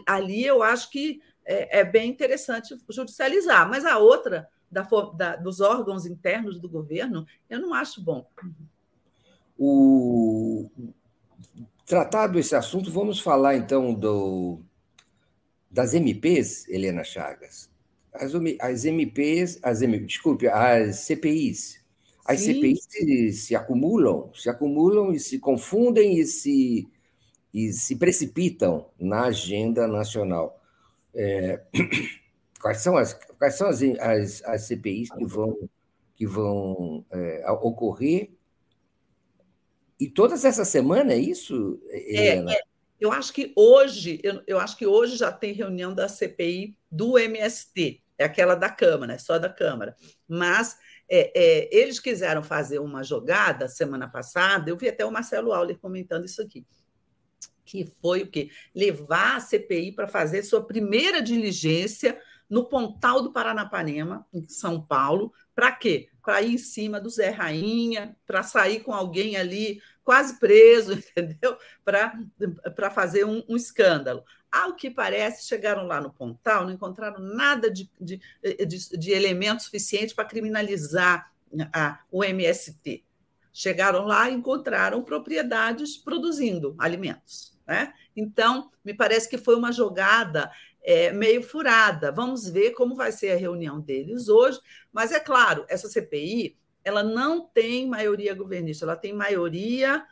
[0.04, 4.82] Ali eu acho que é, é bem interessante judicializar, mas a outra da,
[5.16, 8.28] da, dos órgãos internos do governo, eu não acho bom.
[9.58, 10.68] O...
[11.86, 14.60] Tratado esse assunto, vamos falar então do,
[15.70, 17.70] das MPs, Helena Chagas.
[18.12, 21.80] As, as MPs, as, desculpe, as CPIs.
[22.26, 22.54] As Sim.
[22.54, 26.88] CPIs se, se, acumulam, se acumulam e se confundem e se,
[27.54, 30.60] e se precipitam na agenda nacional.
[31.14, 31.62] É,
[32.66, 35.56] quais são as, quais são as, as, as CPIs que vão,
[36.16, 38.32] que vão é, ocorrer?
[40.00, 42.52] E todas essa semana é isso, Helena?
[42.52, 42.60] É, é.
[42.98, 47.16] Eu acho que hoje, eu, eu acho que hoje já tem reunião da CPI do
[47.16, 49.94] MST, é aquela da Câmara, é só da Câmara.
[50.26, 50.76] Mas
[51.08, 55.78] é, é, eles quiseram fazer uma jogada semana passada, eu vi até o Marcelo Auler
[55.78, 56.66] comentando isso aqui,
[57.64, 58.50] que foi o quê?
[58.74, 65.32] Levar a CPI para fazer sua primeira diligência no Pontal do Paranapanema, em São Paulo.
[65.54, 66.08] Para quê?
[66.22, 71.56] Para ir em cima do Zé Rainha, para sair com alguém ali quase preso, entendeu?
[71.84, 74.24] Para fazer um, um, escândalo.
[74.50, 78.20] Ao que parece, chegaram lá no Pontal, não encontraram nada de, de,
[78.66, 81.32] de, de elemento suficiente para criminalizar
[81.72, 83.04] a, o MST.
[83.52, 87.56] Chegaram lá e encontraram propriedades produzindo alimentos.
[87.66, 87.92] Né?
[88.14, 90.50] Então, me parece que foi uma jogada
[90.86, 92.12] é, meio furada.
[92.12, 94.60] Vamos ver como vai ser a reunião deles hoje.
[94.92, 100.06] Mas é claro, essa CPI ela não tem maioria governista, ela tem maioria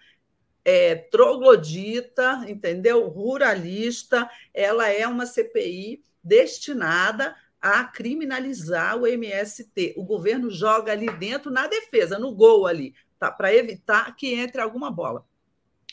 [0.64, 3.06] é, troglodita, entendeu?
[3.06, 4.28] Ruralista.
[4.52, 9.94] Ela é uma CPI destinada a criminalizar o MST.
[9.96, 13.30] O governo joga ali dentro na defesa, no gol ali, tá?
[13.30, 15.24] para evitar que entre alguma bola.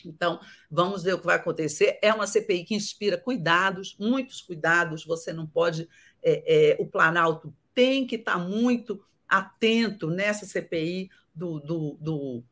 [0.08, 1.98] Então, vamos ver o que vai acontecer.
[2.02, 5.04] É uma CPI que inspira cuidados, muitos cuidados.
[5.04, 5.88] Você não pode.
[6.22, 12.44] É, é, o Planalto tem que estar muito atento nessa CPI do, do, do,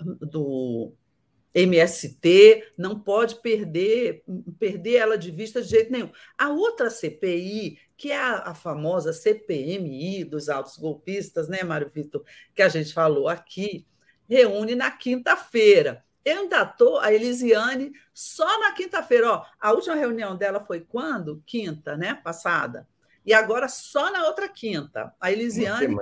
[0.00, 0.94] do
[1.54, 4.24] MST, não pode perder,
[4.58, 6.10] perder ela de vista de jeito nenhum.
[6.38, 12.24] A outra CPI, que é a, a famosa CPMI dos altos golpistas, né, Mário Vitor,
[12.54, 13.86] que a gente falou aqui,
[14.28, 16.04] reúne na quinta-feira.
[16.24, 19.32] Eu ainda estou, a Elisiane, só na quinta-feira.
[19.32, 21.42] Ó, a última reunião dela foi quando?
[21.46, 22.14] Quinta, né?
[22.14, 22.86] Passada.
[23.24, 25.12] E agora só na outra quinta.
[25.20, 25.96] A Elisiane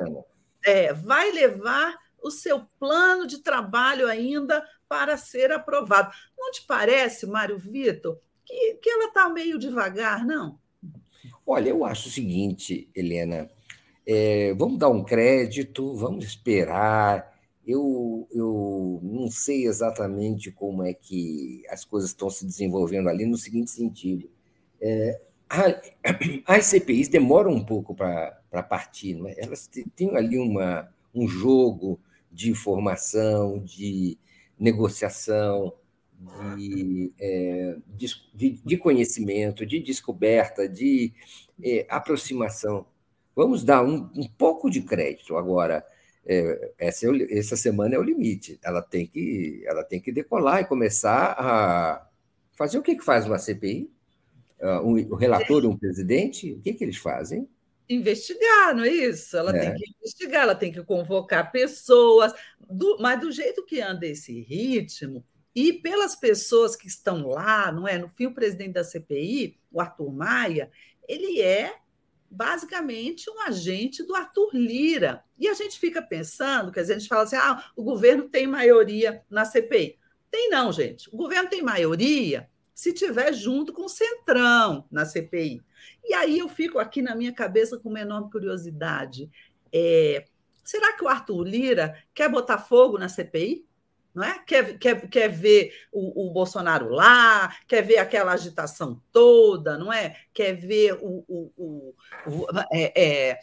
[0.65, 6.13] é, vai levar o seu plano de trabalho ainda para ser aprovado.
[6.37, 10.59] Não te parece, Mário Vitor, que, que ela está meio devagar, não?
[11.47, 13.51] Olha, eu acho o seguinte, Helena.
[14.07, 17.30] É, vamos dar um crédito, vamos esperar
[17.71, 23.37] eu, eu não sei exatamente como é que as coisas estão se desenvolvendo ali, no
[23.37, 24.29] seguinte sentido.
[24.81, 25.21] É,
[26.47, 29.35] as CPIs demoram um pouco para partir, não é?
[29.39, 34.17] elas têm ali uma, um jogo de informação, de
[34.59, 35.75] negociação,
[36.57, 41.13] de, é, de, de, conhecimento, de descoberta, de
[41.63, 42.87] é, aproximação.
[43.35, 45.85] Vamos dar um, um pouco de crédito agora.
[46.27, 48.59] É, essa, é essa semana é o limite.
[48.63, 52.07] Ela tem que, ela tem que decolar e começar a
[52.53, 53.91] fazer o que, que faz uma CPI?
[54.61, 56.53] Ah, um, um relator e um presidente?
[56.53, 57.49] O que, que eles fazem?
[57.91, 59.37] investigar, não é isso?
[59.37, 59.61] Ela é.
[59.61, 64.41] tem que investigar, ela tem que convocar pessoas, do, mas do jeito que anda esse
[64.43, 67.99] ritmo, e pelas pessoas que estão lá, não é?
[67.99, 70.71] No fim, o presidente da CPI, o Arthur Maia,
[71.09, 71.75] ele é
[72.31, 75.25] basicamente um agente do Arthur Lira.
[75.39, 78.47] E a gente fica pensando, quer dizer, a gente fala assim: ah, o governo tem
[78.47, 79.99] maioria na CPI.
[80.31, 81.09] Tem não, gente.
[81.13, 85.61] O governo tem maioria se tiver junto com o Centrão na CPI.
[86.05, 89.31] E aí eu fico aqui na minha cabeça com uma enorme curiosidade.
[89.73, 90.25] É,
[90.65, 93.67] será que o Arthur Lira quer botar fogo na CPI?
[94.15, 94.39] Não é?
[94.45, 100.17] Quer, quer, quer ver o, o, Bolsonaro lá, quer ver aquela agitação toda, não é?
[100.33, 101.95] Quer ver o, o, o,
[102.27, 102.93] o é,
[103.31, 103.39] é,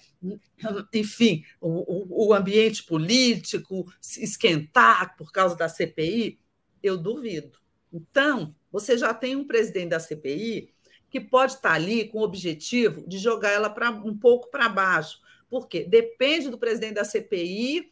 [0.93, 6.39] enfim, o, o ambiente político se esquentar por causa da CPI?
[6.83, 7.57] Eu duvido.
[7.91, 10.73] Então, você já tem um presidente da CPI
[11.09, 15.21] que pode estar ali com o objetivo de jogar ela para um pouco para baixo.
[15.49, 15.85] Por quê?
[15.87, 17.89] Depende do presidente da CPI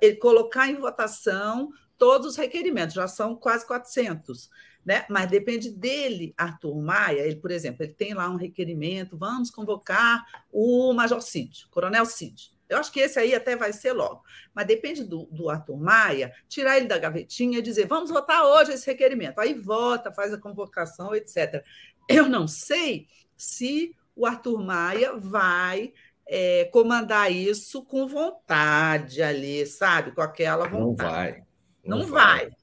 [0.00, 4.50] ele colocar em votação todos os requerimentos, já são quase 400,
[4.84, 5.06] né?
[5.08, 10.26] Mas depende dele, Arthur Maia, ele, por exemplo, ele tem lá um requerimento, vamos convocar
[10.50, 12.50] o Major Cid, Coronel Cid.
[12.68, 14.24] Eu acho que esse aí até vai ser logo.
[14.52, 18.72] Mas depende do, do Arthur Maia, tirar ele da gavetinha e dizer, vamos votar hoje
[18.72, 19.38] esse requerimento.
[19.38, 21.64] Aí vota, faz a convocação, etc.
[22.08, 25.92] Eu não sei se o Arthur Maia vai
[26.26, 30.10] é, comandar isso com vontade ali, sabe?
[30.10, 30.80] Com aquela vontade.
[30.80, 31.51] Não vai.
[31.84, 32.46] Não, não vai.
[32.46, 32.56] vai.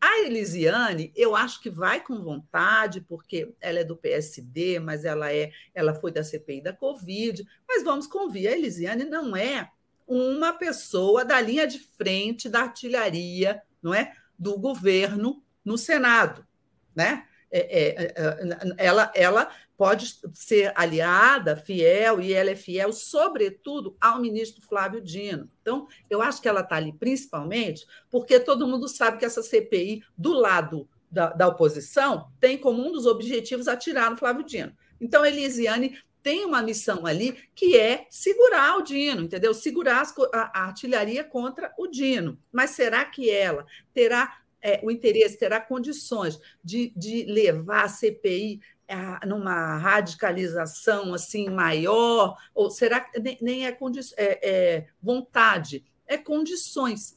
[0.00, 5.32] A Elisiane, eu acho que vai com vontade, porque ela é do PSD, mas ela
[5.32, 7.42] é, ela foi da CPI da Covid.
[7.66, 9.70] Mas vamos convir, a Elisiane não é
[10.06, 16.46] uma pessoa da linha de frente da artilharia, não é, do governo no Senado,
[16.94, 17.26] né?
[17.50, 24.20] É, é, é, ela, ela pode ser aliada, fiel, e ela é fiel, sobretudo, ao
[24.20, 25.50] ministro Flávio Dino.
[25.60, 30.02] Então, eu acho que ela está ali principalmente porque todo mundo sabe que essa CPI,
[30.16, 34.72] do lado da, da oposição, tem como um dos objetivos atirar no Flávio Dino.
[35.00, 39.52] Então, Elisiane tem uma missão ali que é segurar o Dino, entendeu?
[39.52, 42.38] Segurar a artilharia contra o Dino.
[42.50, 48.62] Mas será que ela terá é, o interesse terá condições de, de levar a CPI
[48.88, 52.34] a, numa radicalização assim maior?
[52.54, 53.76] Ou será que nem, nem é,
[54.16, 57.14] é, é, vontade, é condições?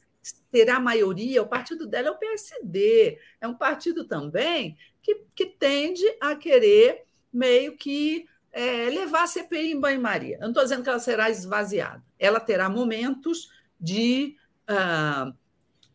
[0.51, 6.03] Terá maioria, o partido dela é o PSD, é um partido também que, que tende
[6.19, 10.35] a querer meio que é, levar a CPI em banho-maria.
[10.35, 14.35] Eu não estou dizendo que ela será esvaziada, ela terá momentos de.
[14.69, 15.33] Uh,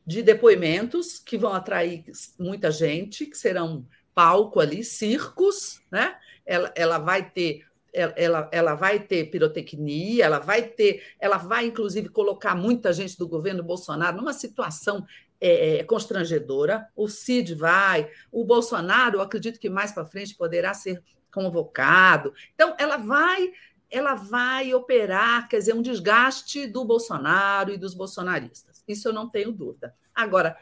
[0.06, 2.04] de depoimentos que vão atrair
[2.38, 6.16] muita gente, que serão palco ali, circos, né?
[6.44, 12.08] Ela, ela vai ter ela, ela vai ter pirotecnia, ela vai ter, ela vai inclusive
[12.08, 15.04] colocar muita gente do governo Bolsonaro numa situação
[15.38, 16.88] é, é constrangedora.
[16.96, 22.32] O Cid vai, o Bolsonaro, acredito que mais para frente poderá ser convocado.
[22.54, 23.52] Então, ela vai,
[23.90, 28.71] ela vai operar, quer dizer, um desgaste do Bolsonaro e dos bolsonaristas.
[28.92, 29.94] Isso eu não tenho dúvida.
[30.14, 30.56] Agora,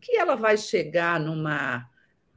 [0.00, 1.88] que ela vai chegar numa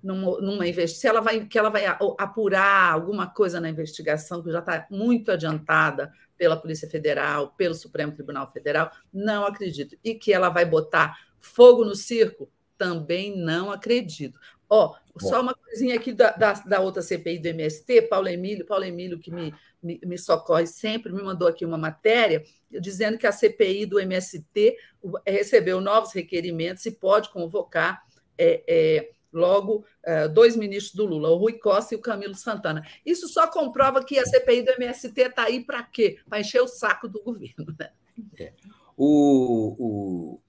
[0.02, 4.60] numa, numa se ela vai que ela vai apurar alguma coisa na investigação que já
[4.60, 9.98] está muito adiantada pela Polícia Federal, pelo Supremo Tribunal Federal, não acredito.
[10.02, 14.40] E que ela vai botar fogo no circo, também não acredito.
[14.70, 18.66] Ó, oh, só uma coisinha aqui da, da, da, outra CPI do MST, Paulo Emílio,
[18.66, 23.28] Paulo Emílio que me, me, me, socorre sempre, me mandou aqui uma matéria dizendo que
[23.28, 24.78] a CPI do MST
[25.26, 28.04] recebeu novos requerimentos e pode convocar
[28.38, 32.86] é, é, logo é, dois ministros do Lula, o Rui Costa e o Camilo Santana.
[33.06, 36.20] Isso só comprova que a CPI do MST está aí para quê?
[36.28, 37.76] Para encher o saco do governo.
[37.80, 37.92] Né?
[38.40, 38.54] É.
[38.96, 40.42] O, o,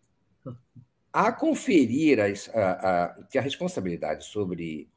[1.12, 2.26] a conferir a,
[2.58, 4.88] a, a, que a responsabilidade sobre,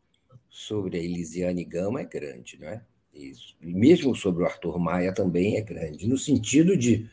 [0.50, 2.84] sobre a Elisiane Gama é grande, não é?
[3.14, 3.56] Isso.
[3.62, 7.10] E mesmo sobre o Arthur Maia também é grande, no sentido de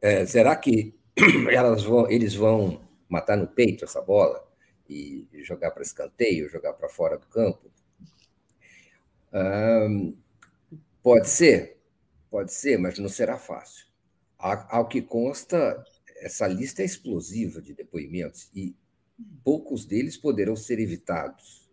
[0.00, 0.94] é, será que
[1.50, 4.46] elas vão, eles vão matar no peito essa bola
[4.88, 7.70] e jogar para escanteio, jogar para fora do campo?
[11.02, 11.76] pode ser,
[12.30, 13.86] pode ser, mas não será fácil.
[14.38, 15.84] Ao que consta,
[16.20, 18.74] essa lista é explosiva de depoimentos e
[19.44, 21.66] poucos deles poderão ser evitados.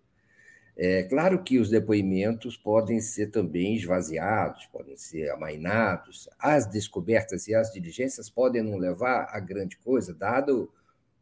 [0.76, 6.28] É claro que os depoimentos podem ser também esvaziados, podem ser amainados.
[6.40, 10.72] As descobertas e as diligências podem não levar a grande coisa, dado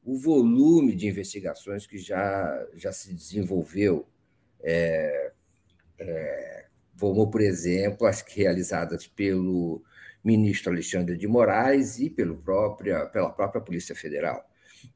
[0.03, 4.07] o volume de investigações que já, já se desenvolveu.
[4.63, 5.31] É,
[5.99, 6.65] é,
[6.97, 9.83] como, por exemplo, as realizadas pelo
[10.23, 14.45] ministro Alexandre de Moraes e pelo própria, pela própria Polícia Federal.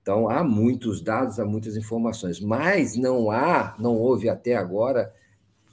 [0.02, 5.14] Então, há muitos dados, há muitas informações, mas não há, não houve até agora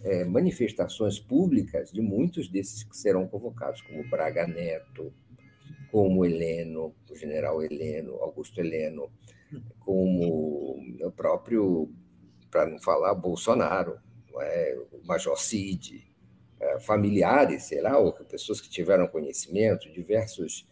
[0.02, 5.12] é, manifestações públicas de muitos desses que serão convocados, como Braga Neto,
[5.90, 9.10] como Heleno, o general Heleno, Augusto Heleno,
[9.80, 11.90] como o próprio,
[12.50, 13.98] para não falar, Bolsonaro,
[14.40, 16.11] é, o Major Cid,
[16.80, 20.66] familiares, sei lá, ou pessoas que tiveram conhecimento, diversos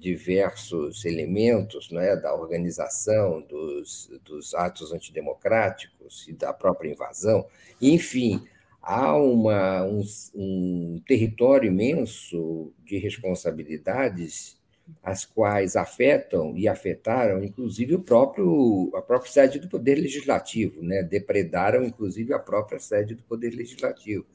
[0.00, 7.46] diversos elementos né, da organização dos, dos atos antidemocráticos e da própria invasão.
[7.82, 8.42] Enfim,
[8.80, 10.02] há uma, um,
[10.34, 14.58] um território imenso de responsabilidades
[15.02, 21.02] as quais afetam e afetaram, inclusive, o próprio, a própria sede do Poder Legislativo, né?
[21.02, 24.26] depredaram, inclusive, a própria sede do Poder Legislativo.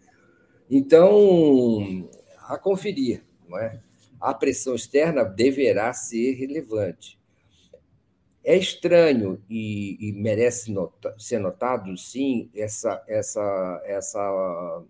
[0.69, 2.10] Então,
[2.47, 3.80] a conferir, não é?
[4.19, 7.19] a pressão externa deverá ser relevante.
[8.43, 14.84] É estranho e, e merece nota, ser notado, sim, essa, essa, essa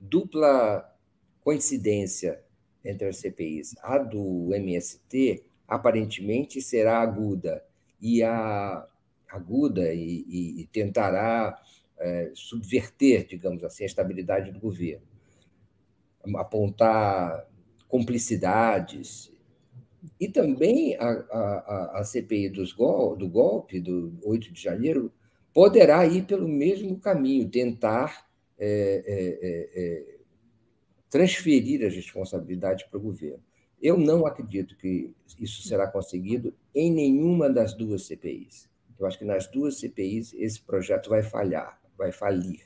[0.00, 0.88] dupla
[1.40, 2.40] coincidência
[2.84, 3.74] entre as CPIs.
[3.82, 7.64] A do MST aparentemente será aguda
[8.00, 8.86] e a
[9.28, 11.58] aguda e, e, e tentará
[12.02, 15.06] é, subverter, digamos assim, a estabilidade do governo,
[16.36, 17.48] apontar
[17.88, 19.32] cumplicidades.
[20.20, 25.12] E também a, a, a CPI dos gol, do golpe, do 8 de janeiro,
[25.54, 28.26] poderá ir pelo mesmo caminho, tentar
[28.58, 30.18] é, é, é, é
[31.08, 33.42] transferir as responsabilidades para o governo.
[33.80, 38.68] Eu não acredito que isso será conseguido em nenhuma das duas CPIs.
[38.98, 42.60] Eu acho que nas duas CPIs esse projeto vai falhar, vai falir.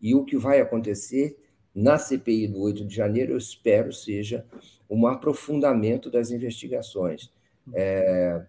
[0.00, 1.36] E o que vai acontecer
[1.74, 4.44] na CPI do 8 de janeiro, eu espero seja
[4.88, 7.30] um aprofundamento das investigações.
[7.72, 8.42] É,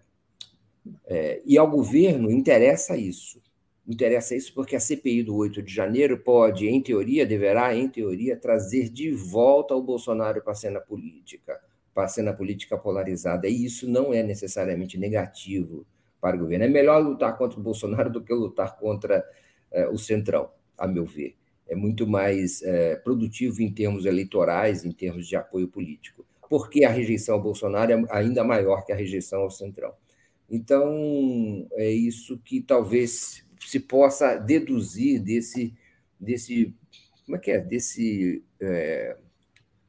[1.06, 3.40] é, e ao governo interessa isso.
[3.86, 8.36] Interessa isso porque a CPI do 8 de janeiro pode, em teoria, deverá, em teoria,
[8.36, 11.60] trazer de volta o Bolsonaro para a cena política,
[11.94, 13.48] para a cena política polarizada.
[13.48, 15.84] E isso não é necessariamente negativo
[16.20, 16.64] para o governo.
[16.64, 19.24] É melhor lutar contra o Bolsonaro do que lutar contra
[19.72, 21.36] é, o Centrão, a meu ver
[21.72, 26.90] é muito mais é, produtivo em termos eleitorais, em termos de apoio político, porque a
[26.90, 29.94] rejeição ao Bolsonaro é ainda maior que a rejeição ao Centrão.
[30.50, 35.72] Então, é isso que talvez se possa deduzir desse,
[36.20, 36.74] desse
[37.24, 39.16] como é que é, desse é,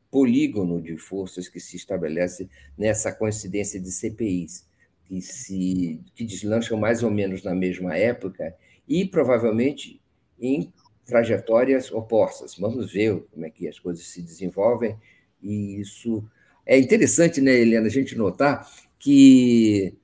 [0.09, 4.65] polígono de forças que se estabelece nessa coincidência de CPIs,
[5.03, 8.55] que se que deslancham mais ou menos na mesma época
[8.87, 10.01] e provavelmente
[10.39, 10.73] em
[11.05, 12.55] trajetórias opostas.
[12.57, 14.97] Vamos ver como é que as coisas se desenvolvem
[15.41, 16.23] e isso
[16.65, 19.95] é interessante, né, Helena, a gente notar que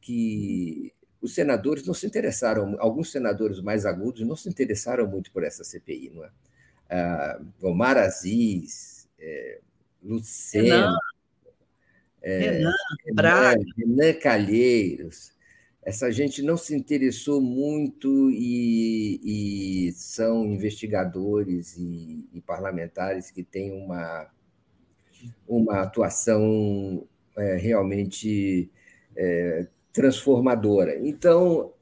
[0.00, 0.92] que
[1.22, 5.64] os senadores não se interessaram, alguns senadores mais agudos não se interessaram muito por essa
[5.64, 6.30] CPI, não é?
[6.90, 9.60] Ah, Omar Aziz, é,
[10.02, 10.98] Lucena, Renan,
[12.20, 12.72] é, Renan,
[13.06, 15.32] Renan, Renan Calheiros,
[15.84, 19.20] essa gente não se interessou muito e,
[19.88, 24.30] e são investigadores e, e, parlamentares que têm uma,
[25.46, 27.06] uma atuação
[27.36, 28.70] é, realmente
[29.14, 30.98] é, transformadora.
[31.06, 31.72] Então,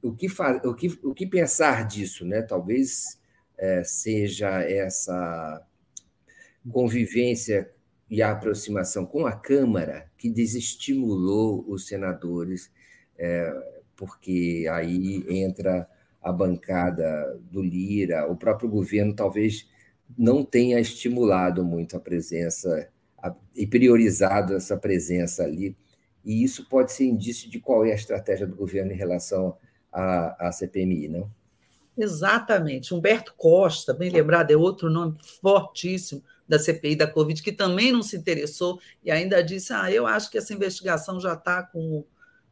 [0.00, 2.24] o que, faz, o, que, o que pensar disso?
[2.24, 2.42] Né?
[2.42, 3.20] Talvez
[3.58, 5.66] é, seja essa
[6.70, 7.70] convivência
[8.08, 12.70] e a aproximação com a Câmara que desestimulou os senadores
[13.18, 13.52] é,
[13.96, 15.88] porque aí entra
[16.22, 19.68] a bancada do Lira, o próprio governo talvez
[20.16, 22.88] não tenha estimulado muito a presença
[23.18, 25.76] a, e priorizado essa presença ali,
[26.24, 29.56] e isso pode ser indício de qual é a estratégia do governo em relação
[29.92, 31.30] à, à CPMI, não?
[31.96, 32.92] Exatamente.
[32.92, 38.02] Humberto Costa, bem lembrado, é outro nome fortíssimo, da CPI da Covid, que também não
[38.02, 42.04] se interessou e ainda disse: ah, eu acho que essa investigação já está com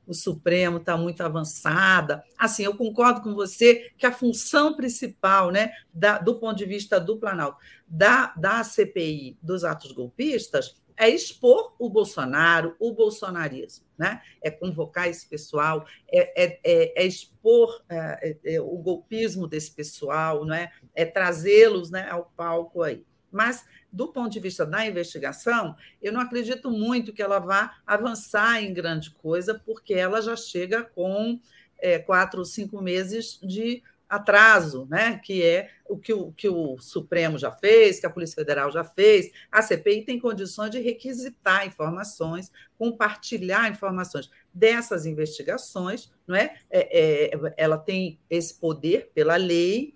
[0.07, 2.25] o Supremo está muito avançada.
[2.39, 7.01] Assim, eu concordo com você que a função principal, né, da, do ponto de vista
[7.01, 14.23] do Planalto, da, da CPI dos atos golpistas, é expor o Bolsonaro, o bolsonarismo, né?
[14.41, 19.73] É convocar esse pessoal, é, é, é, é expor é, é, é, o golpismo desse
[19.73, 20.71] pessoal, não é?
[20.95, 23.05] É trazê-los, né, ao palco aí.
[23.31, 23.65] Mas
[23.95, 28.75] do ponto de vista da investigação, eu não acredito muito que ela vá avançar em
[28.75, 31.39] grande coisa, porque ela já chega com
[31.79, 35.19] é, quatro ou cinco meses de atraso, né?
[35.19, 38.83] que é o que, o que o Supremo já fez, que a Polícia Federal já
[38.83, 39.31] fez.
[39.51, 46.57] A CPI tem condições de requisitar informações, compartilhar informações dessas investigações, não é?
[46.69, 49.94] é, é ela tem esse poder pela lei,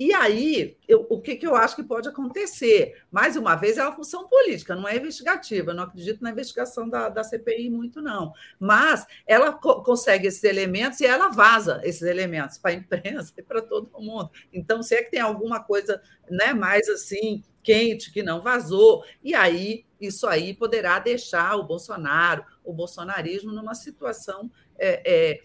[0.00, 3.04] e aí, eu, o que, que eu acho que pode acontecer?
[3.12, 5.72] Mais uma vez, é uma função política, não é investigativa.
[5.72, 8.32] Eu não acredito na investigação da, da CPI muito, não.
[8.58, 13.42] Mas ela co consegue esses elementos e ela vaza esses elementos para a imprensa e
[13.42, 14.30] para todo mundo.
[14.50, 19.34] Então, se é que tem alguma coisa né, mais assim quente que não vazou, e
[19.34, 25.40] aí isso aí poderá deixar o Bolsonaro, o bolsonarismo, numa situação é, é,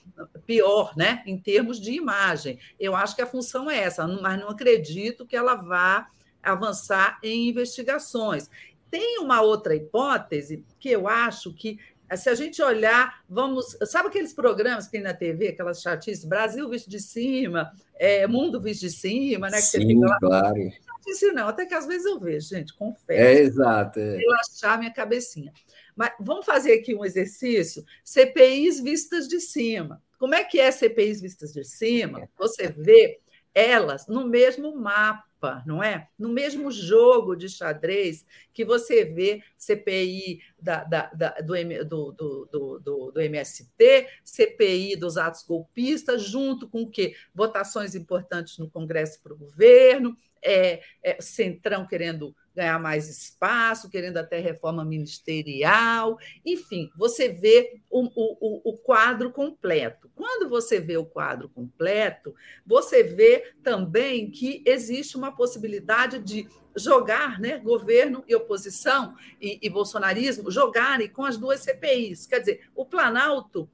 [0.45, 2.57] pior, né, em termos de imagem.
[2.79, 6.07] Eu acho que a função é essa, mas não acredito que ela vá
[6.41, 8.49] avançar em investigações.
[8.89, 11.77] Tem uma outra hipótese que eu acho que
[12.15, 13.75] se a gente olhar, vamos.
[13.85, 18.61] Sabe aqueles programas que tem na TV, aquelas chatices, Brasil visto de cima, é, Mundo
[18.61, 19.57] visto de cima, né?
[19.57, 20.71] Que Sim, claro.
[21.05, 23.21] Chatice não, até que às vezes eu vejo, gente, confesso.
[23.21, 23.99] É exato.
[23.99, 24.17] É.
[24.17, 25.53] Relaxar minha cabecinha.
[25.95, 30.01] Mas vamos fazer aqui um exercício: CPIs vistas de cima.
[30.17, 32.27] Como é que é CPIs vistas de cima?
[32.37, 33.19] Você vê
[33.53, 36.09] elas no mesmo mapa, não é?
[36.19, 41.53] No mesmo jogo de xadrez que você vê CPI da, da, da, do,
[41.85, 47.15] do, do, do, do, MST, CPI dos atos golpistas, junto com o quê?
[47.33, 54.17] Votações importantes no Congresso para o governo, é, é, Centrão querendo ganhar mais espaço, querendo
[54.17, 60.09] até reforma ministerial, enfim, você vê o, o, o quadro completo.
[60.15, 62.33] Quando você vê o quadro completo,
[62.65, 69.69] você vê também que existe uma possibilidade de jogar né, governo e oposição e, e
[69.69, 72.25] bolsonarismo jogarem com as duas CPIs.
[72.25, 73.69] Quer dizer, o Planalto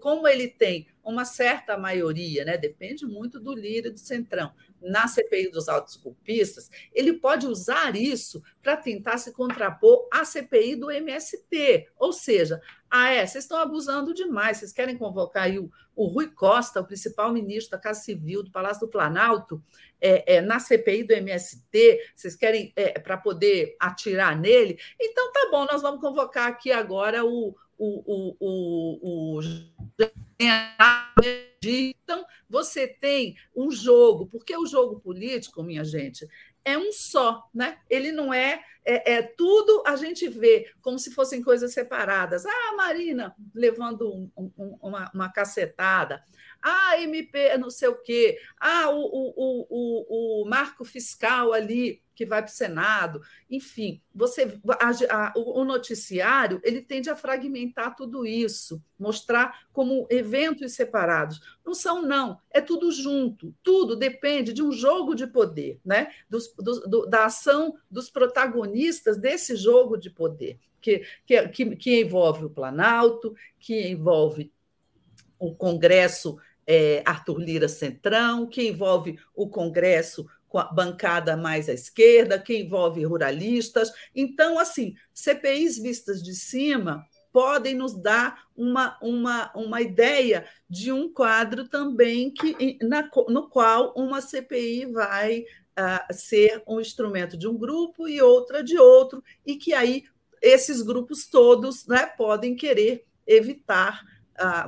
[0.00, 5.50] como ele tem uma certa maioria, né, depende muito do líder do Centrão, na CPI
[5.50, 11.88] dos autos culpistas, ele pode usar isso para tentar se contrapor à CPI do MST.
[11.98, 12.60] Ou seja,
[12.90, 17.32] ah, é, vocês estão abusando demais, vocês querem convocar o, o Rui Costa, o principal
[17.32, 19.62] ministro da Casa Civil do Palácio do Planalto,
[20.00, 24.78] é, é, na CPI do MST, vocês querem é, para poder atirar nele?
[25.00, 29.40] Então tá bom, nós vamos convocar aqui agora o, o, o, o, o
[31.62, 36.26] então, você tem um jogo, porque o jogo político, minha gente,
[36.64, 37.78] é um só, né?
[37.88, 42.44] Ele não é, é, é, tudo a gente vê como se fossem coisas separadas.
[42.44, 46.22] Ah, a Marina levando um, um, uma, uma cacetada.
[46.68, 48.40] Ah, MP não sei o quê.
[48.58, 54.58] Ah, o, o, o, o marco fiscal ali que vai para o Senado, enfim, você
[54.80, 61.40] a, a, o noticiário ele tende a fragmentar tudo isso, mostrar como eventos separados.
[61.64, 66.10] Não são, não, é tudo junto, tudo depende de um jogo de poder, né?
[66.28, 72.46] Dos, do, do, da ação dos protagonistas desse jogo de poder, que, que, que envolve
[72.46, 74.50] o Planalto, que envolve
[75.38, 81.72] o Congresso é, Arthur Lira Centrão, que envolve o Congresso com a bancada mais à
[81.72, 83.90] esquerda, que envolve ruralistas.
[84.14, 91.12] Então, assim, CPIs vistas de cima podem nos dar uma, uma, uma ideia de um
[91.12, 97.56] quadro também que, na, no qual uma CPI vai uh, ser um instrumento de um
[97.56, 100.04] grupo e outra de outro, e que aí
[100.40, 104.02] esses grupos todos né, podem querer evitar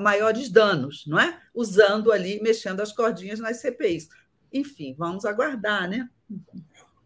[0.01, 1.41] maiores danos, não é?
[1.55, 4.09] Usando ali, mexendo as cordinhas nas CPIs.
[4.53, 6.09] Enfim, vamos aguardar, né?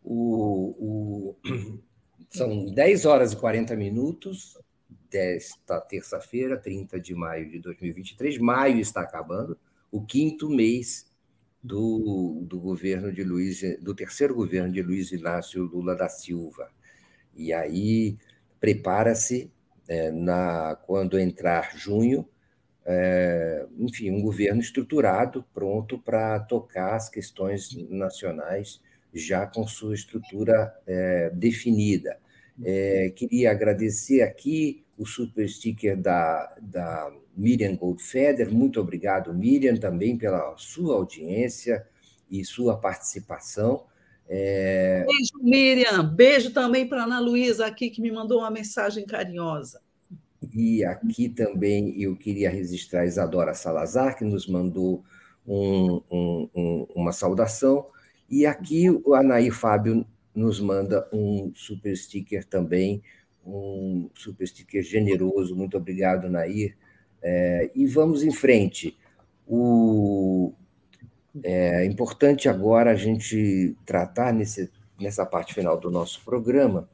[0.03, 1.37] O, o...
[2.31, 4.57] São 10 horas e 40 minutos
[5.11, 8.39] desta terça-feira, 30 de maio de 2023.
[8.39, 9.59] Maio está acabando,
[9.91, 11.07] o quinto mês
[11.63, 16.71] do, do governo de Luiz, do terceiro governo de Luiz Inácio Lula da Silva.
[17.35, 18.17] E aí
[18.59, 19.53] prepara-se
[19.87, 22.27] é, na quando entrar junho
[22.85, 28.81] é, enfim, um governo estruturado, pronto para tocar as questões nacionais
[29.15, 32.19] já com sua estrutura é, definida.
[32.65, 38.51] É, queria agradecer aqui o super sticker da, da Miriam Goldfeder.
[38.51, 41.87] Muito obrigado, Miriam, também pela sua audiência
[42.31, 43.85] e sua participação.
[44.29, 45.05] É...
[45.07, 46.05] Beijo, Miriam.
[46.05, 49.81] Beijo também para Ana Luísa aqui, que me mandou uma mensagem carinhosa.
[50.55, 55.03] E aqui também eu queria registrar a Isadora Salazar, que nos mandou
[55.47, 57.87] um, um, um, uma saudação.
[58.29, 63.03] E aqui o Anaí Fábio nos manda um super sticker também,
[63.45, 65.57] um super sticker generoso.
[65.57, 66.77] Muito obrigado, Nair.
[67.23, 68.97] É, e vamos em frente.
[69.47, 70.53] O,
[71.43, 76.89] é importante agora a gente tratar nesse, nessa parte final do nosso programa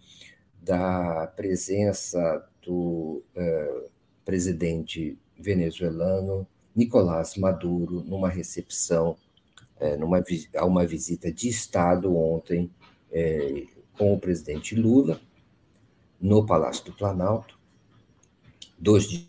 [0.62, 3.84] da presença do é,
[4.26, 6.46] presidente venezuelano
[6.76, 9.16] Nicolás Maduro numa recepção,
[9.80, 10.22] é, numa,
[10.54, 12.70] a uma visita de Estado ontem
[13.10, 13.64] é,
[13.96, 15.18] com o presidente Lula
[16.20, 17.58] no Palácio do Planalto.
[18.78, 19.28] Dois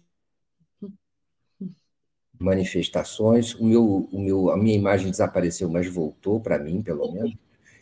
[2.37, 3.55] manifestações.
[3.55, 7.33] O meu, o meu, a minha imagem desapareceu, mas voltou para mim, pelo menos.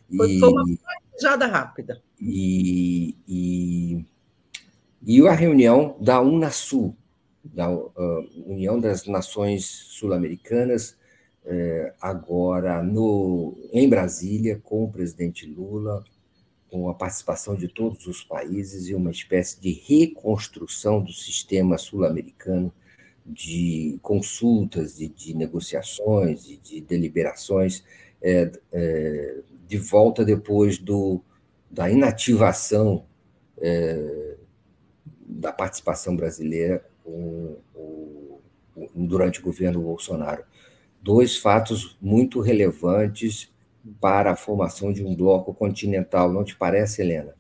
[0.10, 2.01] E, Foi uma planejada rápida.
[2.20, 4.05] E, e,
[5.05, 6.95] e a reunião da Unasul,
[7.43, 7.93] da uh,
[8.45, 10.97] União das Nações Sul-Americanas,
[11.45, 16.03] uh, agora no, em Brasília, com o presidente Lula,
[16.69, 22.73] com a participação de todos os países e uma espécie de reconstrução do sistema sul-americano
[23.25, 27.83] de consultas, de, de negociações, de, de deliberações,
[28.21, 29.37] é, é,
[29.67, 31.21] de volta depois do,
[31.69, 33.05] da inativação
[33.59, 34.37] é,
[35.38, 36.83] da participação brasileira
[38.93, 40.43] durante o governo Bolsonaro.
[41.01, 43.51] Dois fatos muito relevantes
[44.01, 47.35] para a formação de um bloco continental, não te parece, Helena?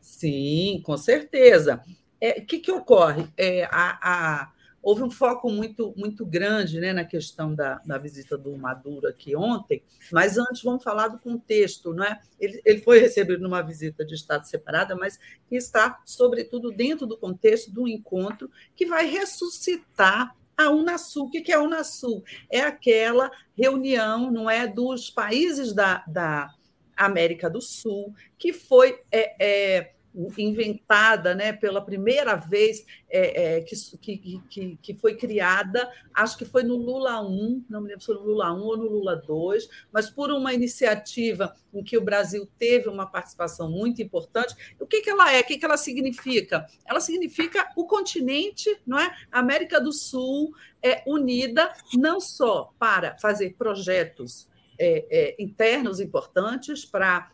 [0.00, 1.82] Sim, com certeza.
[1.86, 1.90] O
[2.20, 3.26] é, que, que ocorre?
[3.36, 4.52] É, a, a
[4.82, 9.34] houve um foco muito, muito grande né, na questão da, da visita do Maduro aqui
[9.36, 11.92] ontem, mas antes vamos falar do contexto.
[11.92, 12.20] Não é?
[12.38, 15.18] ele, ele foi recebido numa visita de Estado separada, mas
[15.50, 21.26] está, sobretudo, dentro do contexto do encontro que vai ressuscitar a Unasul.
[21.26, 22.24] O que é a Unasul?
[22.50, 26.52] É aquela reunião, não é, dos países da, da
[26.96, 29.92] América do Sul, que foi é, é,
[30.36, 36.62] inventada né, pela primeira vez é, é, que, que, que, foi criada, acho que foi
[36.64, 39.68] no Lula 1, não me lembro se foi no Lula 1 ou no Lula 2,
[39.92, 44.54] mas por uma iniciativa em que o Brasil teve uma participação muito importante.
[44.80, 45.40] O que, que ela é?
[45.40, 46.66] O que, que ela significa?
[46.84, 49.14] Ela significa o continente, não é?
[49.30, 50.52] A América do Sul
[50.82, 54.48] é unida não só para fazer projetos
[54.78, 57.30] é, é, internos importantes para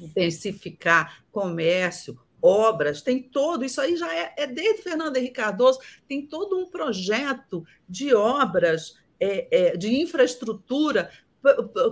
[0.00, 6.26] intensificar comércio, obras, tem todo, isso aí já é, é desde Fernando Henrique Cardoso, tem
[6.26, 11.10] todo um projeto de obras, é, é, de infraestrutura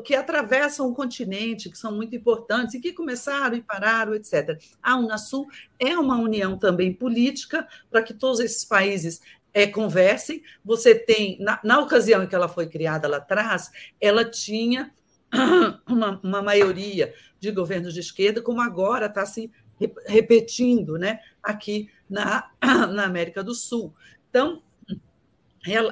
[0.04, 4.58] que atravessam o continente, que são muito importantes e que começaram e pararam, etc.
[4.82, 5.46] A Unasul
[5.78, 9.20] é uma união também política para que todos esses países
[9.52, 10.42] é, conversem.
[10.64, 13.70] Você tem, na, na ocasião em que ela foi criada lá atrás,
[14.00, 14.92] ela tinha
[15.86, 19.50] uma, uma maioria de governos de esquerda, como agora está se
[20.06, 23.94] repetindo né, aqui na, na América do Sul.
[24.28, 24.62] Então,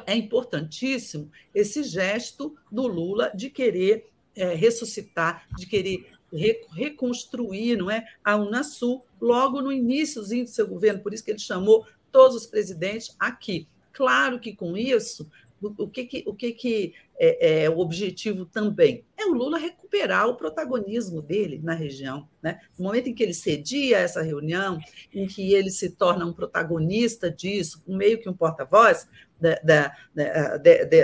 [0.06, 7.90] é importantíssimo esse gesto do Lula de querer é, ressuscitar, de querer re, reconstruir não
[7.90, 12.36] é, a Unasul logo no iníciozinho do seu governo, por isso que ele chamou todos
[12.36, 13.68] os presidentes aqui.
[13.92, 15.30] Claro que com isso
[15.62, 19.04] o que, que, o que, que é, é, o objetivo também?
[19.16, 22.26] É o Lula recuperar o protagonismo dele na região.
[22.42, 22.60] Né?
[22.78, 24.78] No momento em que ele cedia essa reunião,
[25.12, 29.06] em que ele se torna um protagonista disso, meio que um porta-voz
[29.38, 30.56] da, da, da,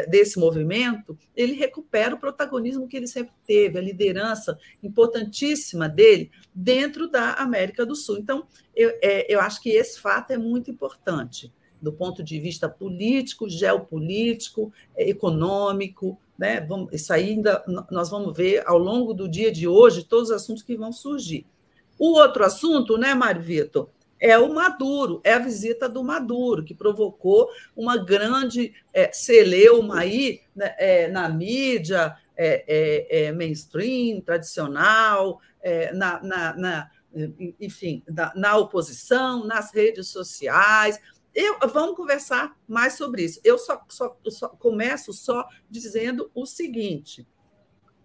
[0.09, 7.09] desse movimento, ele recupera o protagonismo que ele sempre teve, a liderança importantíssima dele dentro
[7.09, 8.19] da América do Sul.
[8.19, 12.69] Então, eu, é, eu acho que esse fato é muito importante do ponto de vista
[12.69, 16.19] político, geopolítico, é, econômico.
[16.39, 16.61] Né?
[16.61, 20.63] Vamos, isso ainda nós vamos ver ao longo do dia de hoje todos os assuntos
[20.63, 21.47] que vão surgir.
[21.99, 26.75] O outro assunto, né, Mário Vitor, é o Maduro, é a visita do Maduro, que
[26.75, 35.41] provocou uma grande é, celeuma aí né, é, na mídia é, mainstream, tradicional,
[35.95, 36.91] na, na, na,
[37.59, 41.01] enfim, na, na oposição, nas redes sociais.
[41.37, 43.39] Eu, vamos conversar mais sobre isso.
[43.45, 47.29] Eu só, só, só começo só dizendo o seguinte: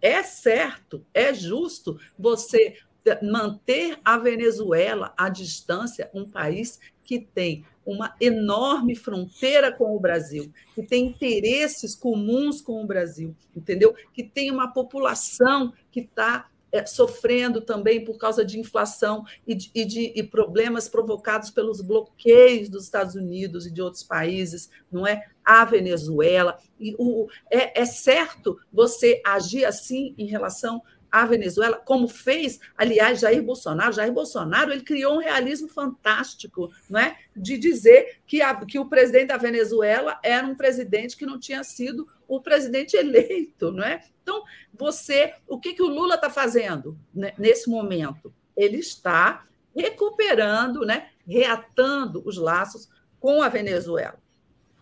[0.01, 2.75] é certo, é justo você
[3.23, 10.51] manter a Venezuela à distância, um país que tem uma enorme fronteira com o Brasil,
[10.75, 13.95] que tem interesses comuns com o Brasil, entendeu?
[14.13, 19.71] Que tem uma população que está é, sofrendo também por causa de inflação e de,
[19.73, 25.05] e de e problemas provocados pelos bloqueios dos Estados Unidos e de outros países, não
[25.05, 25.27] é?
[25.43, 26.57] A Venezuela.
[26.79, 30.81] E o, é, é certo você agir assim em relação
[31.11, 33.91] a Venezuela, como fez, aliás, Jair Bolsonaro.
[33.91, 37.17] Jair Bolsonaro ele criou um realismo fantástico, não é?
[37.35, 41.63] de dizer que, a, que o presidente da Venezuela era um presidente que não tinha
[41.63, 43.71] sido o presidente eleito.
[43.71, 44.01] Não é?
[44.23, 44.43] Então,
[44.73, 46.97] você, o que, que o Lula está fazendo
[47.37, 48.33] nesse momento?
[48.55, 49.45] Ele está
[49.75, 52.89] recuperando, né, reatando os laços
[53.19, 54.19] com a Venezuela.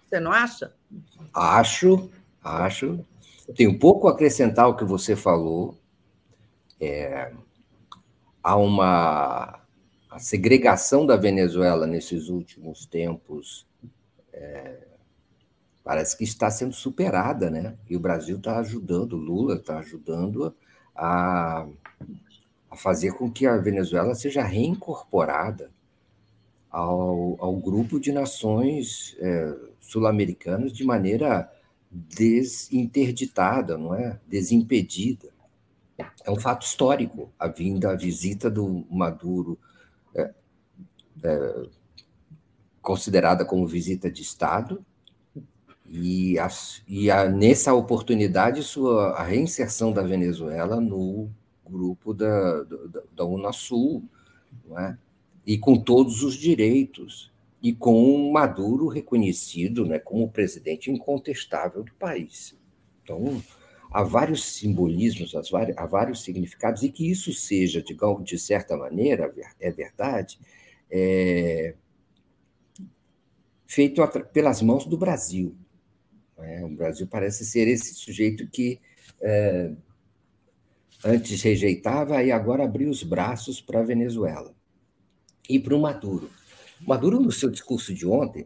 [0.08, 0.74] Você não acha?
[1.34, 2.10] Acho,
[2.44, 3.06] acho.
[3.56, 5.78] Tenho pouco a acrescentar ao que você falou.
[6.80, 7.32] É,
[8.44, 9.60] há uma
[10.10, 13.68] a segregação da Venezuela nesses últimos tempos
[14.34, 14.88] é,
[15.84, 17.76] parece que está sendo superada, né?
[17.90, 20.54] E o Brasil está ajudando, Lula está ajudando
[20.96, 21.68] a,
[22.70, 25.72] a fazer com que a Venezuela seja reincorporada
[26.70, 31.52] ao, ao grupo de nações é, sul-americanas de maneira
[31.92, 34.20] desinterditada, não é?
[34.28, 35.30] Desimpedida.
[36.24, 39.58] É um fato histórico a vinda, a visita do Maduro,
[40.16, 40.34] é,
[41.24, 41.64] é,
[42.82, 44.84] considerada como visita de Estado,
[45.86, 46.47] e, a,
[46.88, 51.30] e a, nessa oportunidade sua, a reinserção da Venezuela no
[51.68, 54.04] grupo da, da, da Unasul,
[54.78, 54.95] é?
[55.45, 57.32] e com todos os direitos,
[57.62, 62.56] e com Maduro reconhecido né, como presidente incontestável do país.
[63.04, 63.41] Então,
[63.92, 69.72] há vários simbolismos, há vários significados, e que isso seja, digamos, de certa maneira, é
[69.72, 70.40] verdade,
[70.90, 71.76] é,
[73.66, 75.56] feito pelas mãos do Brasil.
[76.38, 78.80] É, o Brasil parece ser esse sujeito que
[79.22, 79.72] é,
[81.04, 84.54] antes rejeitava e agora abriu os braços para a Venezuela.
[85.50, 86.30] E para o Maduro.
[86.88, 88.46] Maduro, no seu discurso de ontem,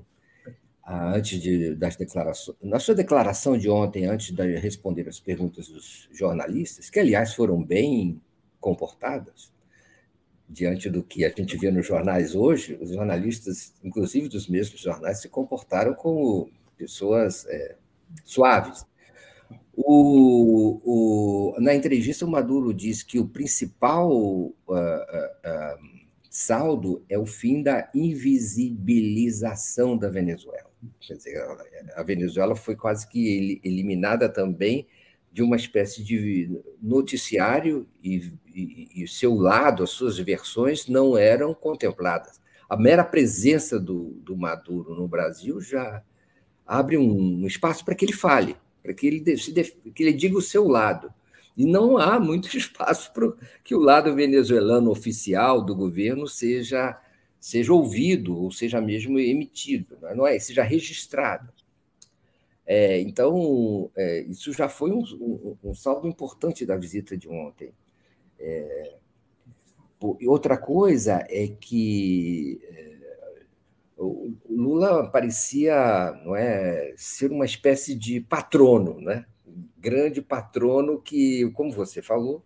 [0.86, 6.10] antes de, das declarações, na sua declaração de ontem, antes de responder as perguntas dos
[6.12, 8.22] jornalistas, que aliás foram bem
[8.60, 9.52] comportadas,
[10.48, 15.22] diante do que a gente vê nos jornais hoje, os jornalistas, inclusive dos mesmos jornais,
[15.22, 17.76] se comportaram como pessoas é,
[18.24, 18.86] suaves.
[19.76, 20.80] O,
[21.56, 25.93] o, na entrevista, o Maduro diz que o principal uh, uh, uh,
[26.34, 30.72] saldo é o fim da invisibilização da Venezuela.
[31.00, 31.38] Quer dizer,
[31.96, 34.88] a Venezuela foi quase que eliminada também
[35.32, 41.54] de uma espécie de noticiário e, e, e seu lado, as suas versões não eram
[41.54, 42.42] contempladas.
[42.68, 46.04] A mera presença do, do Maduro no Brasil já
[46.66, 50.68] abre um, espaço para que ele fale, para que ele, que ele diga o seu
[50.68, 51.14] lado.
[51.56, 53.32] E não há muito espaço para
[53.64, 57.00] que o lado venezuelano oficial do governo seja,
[57.40, 60.40] seja ouvido, ou seja mesmo emitido, não é?
[60.40, 61.52] Seja registrado.
[62.66, 67.74] É, então, é, isso já foi um, um, um, saldo importante da visita de ontem.
[68.40, 68.96] É,
[70.28, 72.94] outra coisa é que é,
[73.98, 79.26] o Lula parecia não é, ser uma espécie de patrono, né?
[79.84, 82.42] Grande patrono que, como você falou,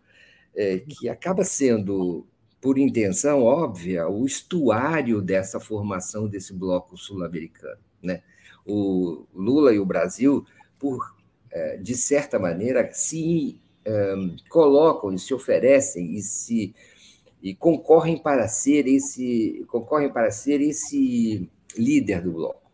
[0.55, 2.25] é, que acaba sendo,
[2.59, 7.79] por intenção óbvia, o estuário dessa formação desse bloco sul-americano.
[8.01, 8.23] Né?
[8.65, 10.43] O Lula e o Brasil,
[10.79, 11.15] por
[11.51, 14.15] é, de certa maneira, se é,
[14.49, 16.73] colocam e se oferecem e se
[17.41, 22.66] e concorrem para ser esse concorrem para ser esse líder do bloco.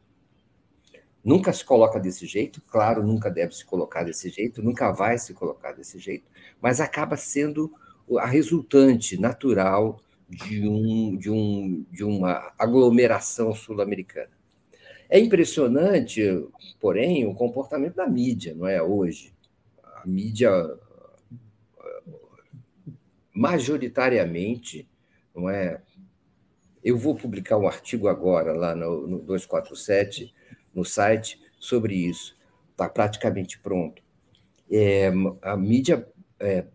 [1.23, 5.33] Nunca se coloca desse jeito, claro, nunca deve se colocar desse jeito, nunca vai se
[5.33, 6.25] colocar desse jeito,
[6.61, 7.73] mas acaba sendo
[8.19, 14.31] a resultante natural de, um, de, um, de uma aglomeração sul-americana.
[15.09, 16.21] É impressionante,
[16.81, 18.81] porém, o comportamento da mídia, não é?
[18.81, 19.33] Hoje.
[19.83, 20.51] A mídia
[23.33, 24.87] majoritariamente,
[25.35, 25.81] não é?
[26.83, 30.33] Eu vou publicar um artigo agora lá no, no 247,
[30.73, 32.35] no site, sobre isso.
[32.71, 34.01] Está praticamente pronto.
[34.71, 35.11] É,
[35.41, 36.07] a mídia
[36.39, 36.65] é,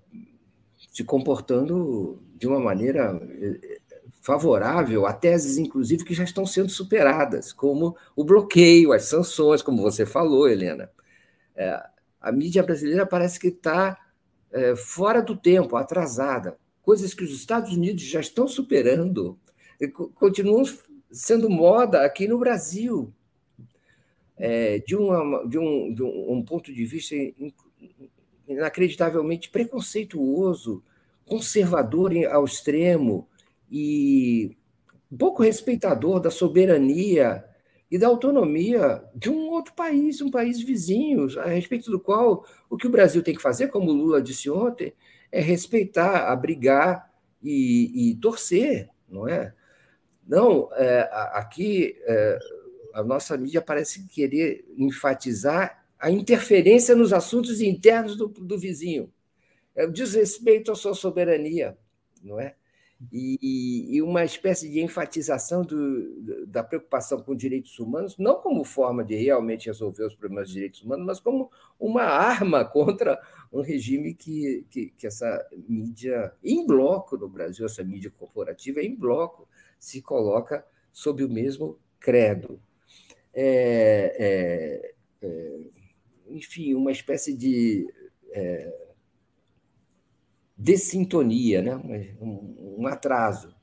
[0.92, 3.78] se comportando de uma maneira é,
[4.22, 9.82] favorável a teses, inclusive, que já estão sendo superadas, como o bloqueio, as sanções, como
[9.82, 10.90] você falou, Helena.
[11.57, 11.82] É,
[12.20, 13.99] a mídia brasileira parece que está
[14.53, 19.38] é, fora do tempo, atrasada, coisas que os Estados Unidos já estão superando,
[20.14, 20.62] continuam
[21.11, 23.12] sendo moda aqui no Brasil.
[24.39, 27.14] É, de, uma, de, um, de um ponto de vista
[28.47, 30.82] inacreditavelmente preconceituoso,
[31.26, 33.28] conservador ao extremo
[33.70, 34.57] e
[35.18, 37.45] pouco respeitador da soberania
[37.91, 42.76] e da autonomia de um outro país, um país vizinho, a respeito do qual o
[42.76, 44.93] que o Brasil tem que fazer, como o Lula disse ontem,
[45.32, 47.11] é respeitar, abrigar
[47.43, 49.55] e, e torcer, não é?
[50.26, 52.39] Não, é, aqui é,
[52.99, 59.12] a nossa mídia parece querer enfatizar a interferência nos assuntos internos do, do vizinho,
[59.74, 61.78] é o desrespeito à sua soberania,
[62.22, 62.57] não é?
[63.12, 69.05] E, e, uma espécie de enfatização do, da preocupação com direitos humanos, não como forma
[69.05, 73.20] de realmente resolver os problemas de direitos humanos, mas como uma arma contra
[73.53, 78.96] um regime que, que, que essa mídia, em bloco no Brasil, essa mídia corporativa, em
[78.96, 82.61] bloco, se coloca sob o mesmo credo.
[83.41, 85.61] É, é, é,
[86.30, 87.86] enfim, uma espécie de
[88.32, 88.74] é,
[90.57, 91.76] dessintonia, né?
[92.20, 93.55] um, um atraso.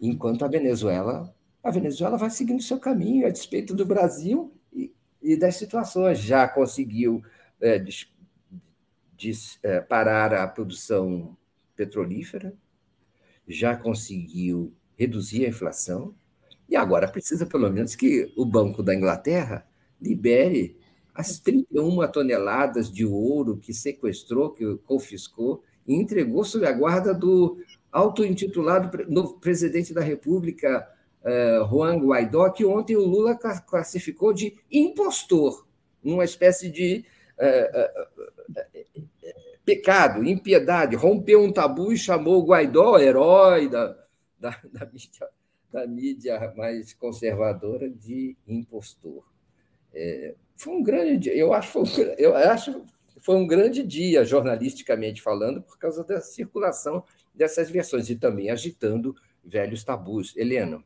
[0.00, 5.36] Enquanto a Venezuela, a Venezuela vai seguindo seu caminho, a despeito do Brasil e, e
[5.36, 6.20] das situações.
[6.20, 7.20] Já conseguiu
[7.60, 8.08] é, des,
[9.16, 11.36] des, é, parar a produção
[11.74, 12.54] petrolífera,
[13.48, 16.14] já conseguiu reduzir a inflação,
[16.68, 19.66] e agora precisa, pelo menos, que o Banco da Inglaterra
[20.00, 20.76] libere
[21.14, 27.58] as 31 toneladas de ouro que sequestrou, que confiscou e entregou sob a guarda do
[27.90, 30.88] auto-intitulado novo presidente da República,
[31.24, 35.66] uh, Juan Guaidó, que ontem o Lula classificou de impostor,
[36.04, 37.04] numa espécie de
[37.38, 39.02] uh, uh,
[39.64, 43.96] pecado, impiedade, rompeu um tabu e chamou o Guaidó, herói da,
[44.38, 45.28] da, da, mídia,
[45.72, 49.24] da mídia mais conservadora, de impostor.
[49.92, 52.84] É, foi um grande, eu acho, foi, eu acho
[53.20, 57.04] foi um grande dia, jornalisticamente falando, por causa da circulação
[57.34, 59.14] dessas versões e também agitando
[59.44, 60.36] velhos tabus.
[60.36, 60.82] Helena.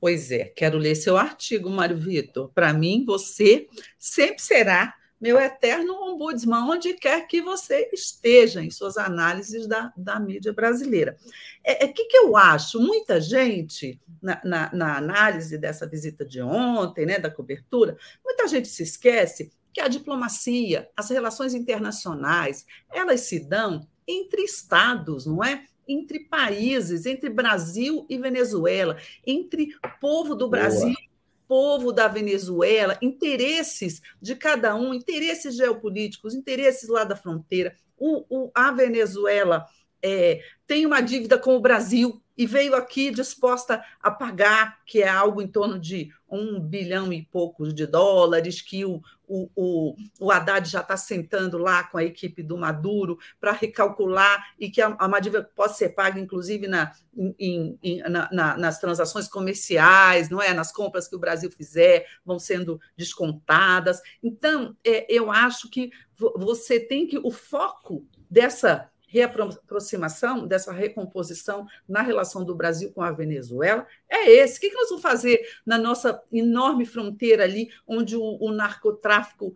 [0.00, 2.50] Pois é, quero ler seu artigo, Mário Vitor.
[2.52, 8.96] Para mim, você sempre será meu eterno ombudsman, onde quer que você esteja em suas
[8.96, 11.16] análises da, da mídia brasileira.
[11.24, 11.30] O
[11.62, 12.80] é, é, que, que eu acho?
[12.80, 18.66] Muita gente, na, na, na, análise dessa visita de ontem, né, da cobertura, muita gente
[18.66, 25.64] se esquece que a diplomacia, as relações internacionais, elas se dão entre estados, não é?
[25.86, 29.68] Entre países, entre Brasil e Venezuela, entre
[30.00, 31.11] povo do Brasil Boa
[31.52, 37.76] povo da Venezuela, interesses de cada um, interesses geopolíticos, interesses lá da fronteira.
[37.94, 39.66] O, o, a Venezuela
[40.02, 45.08] é, tem uma dívida com o Brasil e veio aqui disposta a pagar, que é
[45.08, 50.30] algo em torno de um bilhão e poucos de dólares, que o, o, o, o
[50.30, 54.96] Haddad já está sentando lá com a equipe do Maduro para recalcular e que a,
[54.98, 56.92] a dívida pode ser paga, inclusive, na,
[57.38, 60.54] em, em, na, na, nas transações comerciais, não é?
[60.54, 64.00] Nas compras que o Brasil fizer, vão sendo descontadas.
[64.22, 67.18] Então, é, eu acho que você tem que.
[67.18, 74.56] O foco dessa reaproximação, dessa recomposição na relação do Brasil com a Venezuela, é esse.
[74.56, 79.54] O que nós vamos fazer na nossa enorme fronteira ali, onde o, o narcotráfico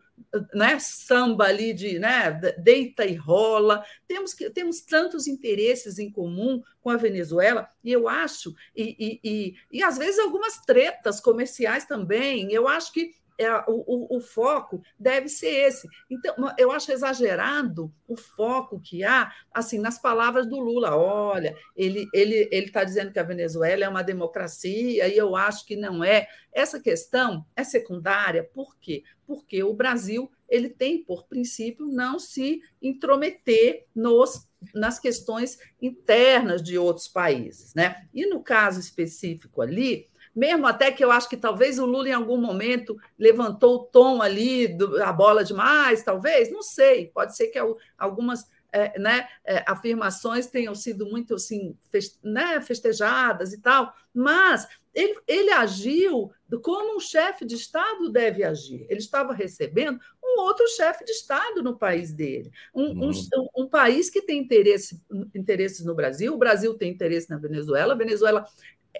[0.54, 3.82] né, samba ali de né, deita e rola.
[4.06, 9.20] Temos, que, temos tantos interesses em comum com a Venezuela, e eu acho, e, e,
[9.24, 12.52] e, e às vezes algumas tretas comerciais também.
[12.52, 15.88] Eu acho que é, o, o, o, foco deve ser esse.
[16.10, 20.96] Então, eu acho exagerado o foco que há assim nas palavras do Lula.
[20.96, 25.66] Olha, ele ele ele está dizendo que a Venezuela é uma democracia e eu acho
[25.66, 26.26] que não é.
[26.52, 28.42] Essa questão é secundária.
[28.42, 29.02] Por quê?
[29.26, 36.78] Porque o Brasil ele tem por princípio não se intrometer nos nas questões internas de
[36.78, 38.08] outros países, né?
[38.12, 42.12] E no caso específico ali, mesmo até que eu acho que talvez o Lula, em
[42.12, 47.46] algum momento, levantou o tom ali, do, a bola demais, talvez, não sei, pode ser
[47.46, 47.58] que
[47.96, 54.68] algumas é, né, é, afirmações tenham sido muito assim, feste, né, festejadas e tal, mas
[54.94, 56.30] ele, ele agiu
[56.62, 58.86] como um chefe de Estado deve agir.
[58.88, 63.10] Ele estava recebendo um outro chefe de Estado no país dele, um, uhum.
[63.10, 65.02] um, um país que tem interesse,
[65.34, 68.44] interesses no Brasil, o Brasil tem interesse na Venezuela, a Venezuela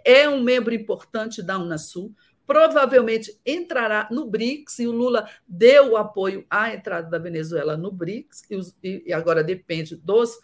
[0.05, 2.15] é um membro importante da Unasul.
[2.47, 7.91] provavelmente entrará no BRICS, e o Lula deu o apoio à entrada da Venezuela no
[7.91, 8.45] BRICS,
[8.85, 10.39] e, agora depende dos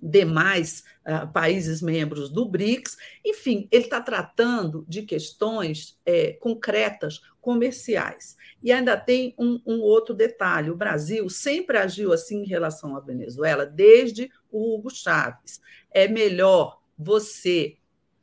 [0.00, 2.96] demais uh, países membros do BRICS.
[3.24, 8.36] Enfim, ele está tratando de questões é, concretas, comerciais.
[8.62, 13.00] E ainda tem um, um, outro detalhe: o Brasil sempre agiu assim em relação à
[13.00, 15.60] Venezuela, desde o Hugo Chávez.
[15.90, 17.77] É melhor você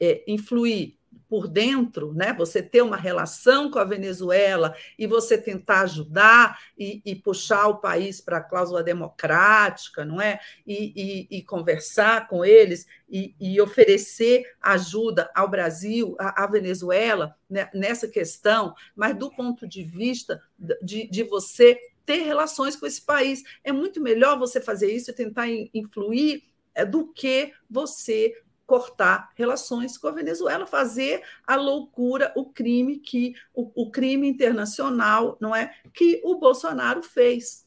[0.06, 0.97] é, influir
[1.28, 2.34] por dentro, né?
[2.34, 7.80] Você ter uma relação com a Venezuela e você tentar ajudar e, e puxar o
[7.80, 10.39] país para a cláusula democrática, não é?
[10.66, 17.70] E, e, e conversar com eles e, oferecer ajuda ao Brasil, à, Venezuela né?
[17.74, 20.41] nessa questão, mas do ponto de vista
[20.82, 23.43] de, de você ter relações com esse país.
[23.64, 26.43] É muito melhor você fazer isso e tentar influir
[26.76, 28.34] é, do que você
[28.66, 35.38] cortar relações com a Venezuela, fazer a loucura, o crime que o, o crime internacional,
[35.39, 37.66] não é, que o Bolsonaro fez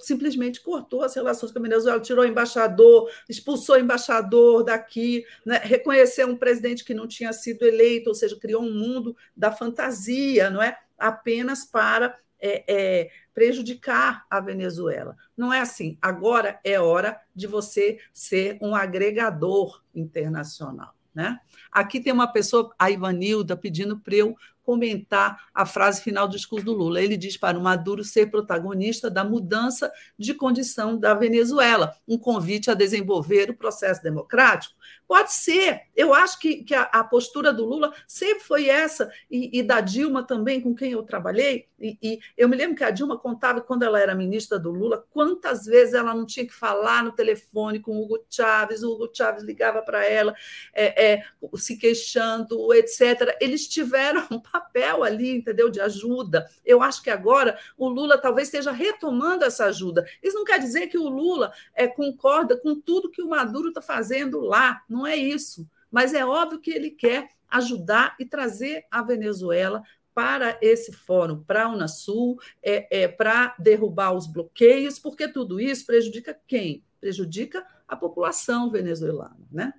[0.00, 5.60] simplesmente cortou as relações com a Venezuela, tirou o embaixador, expulsou o embaixador daqui, né?
[5.62, 10.48] reconheceu um presidente que não tinha sido eleito, ou seja, criou um mundo da fantasia,
[10.48, 10.78] não é?
[10.96, 15.16] Apenas para é, é, prejudicar a Venezuela.
[15.34, 15.96] Não é assim.
[16.02, 20.94] Agora é hora de você ser um agregador internacional.
[21.14, 21.40] Né?
[21.72, 26.64] Aqui tem uma pessoa, a Ivanilda, pedindo para eu comentar a frase final do discurso
[26.64, 27.00] do Lula.
[27.00, 32.70] Ele diz para o Maduro ser protagonista da mudança de condição da Venezuela, um convite
[32.70, 34.74] a desenvolver o processo democrático.
[35.06, 39.58] Pode ser, eu acho que, que a, a postura do Lula sempre foi essa, e,
[39.58, 41.68] e, da Dilma também, com quem eu trabalhei.
[41.78, 45.04] E, e, eu me lembro que a Dilma contava, quando ela era ministra do Lula,
[45.10, 49.10] quantas vezes ela não tinha que falar no telefone com o Hugo Chávez, o Hugo
[49.12, 50.34] Chávez ligava para ela,
[50.72, 51.24] é, é,
[51.56, 53.36] se queixando, etc.
[53.40, 55.68] Eles tiveram papel ali, entendeu?
[55.68, 56.48] De ajuda.
[56.64, 60.06] Eu acho que agora o Lula talvez esteja retomando essa ajuda.
[60.22, 63.82] Isso não quer dizer que o Lula é, concorda com tudo que o Maduro está
[63.82, 64.82] fazendo lá.
[64.88, 65.68] Não é isso.
[65.90, 69.82] Mas é óbvio que ele quer ajudar e trazer a Venezuela
[70.14, 75.84] para esse fórum, para a Unasul, é, é, para derrubar os bloqueios, porque tudo isso
[75.84, 76.84] prejudica quem?
[77.00, 79.74] Prejudica a população venezuelana, né?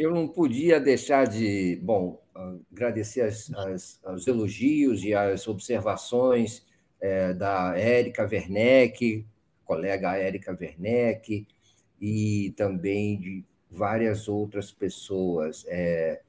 [0.00, 2.22] Eu não podia deixar de, bom,
[2.72, 6.64] agradecer as, as, os elogios e as observações
[6.98, 9.26] é, da Érica Werneck,
[9.62, 11.46] colega Érica Werneck,
[12.00, 15.66] e também de várias outras pessoas.
[15.68, 16.22] É,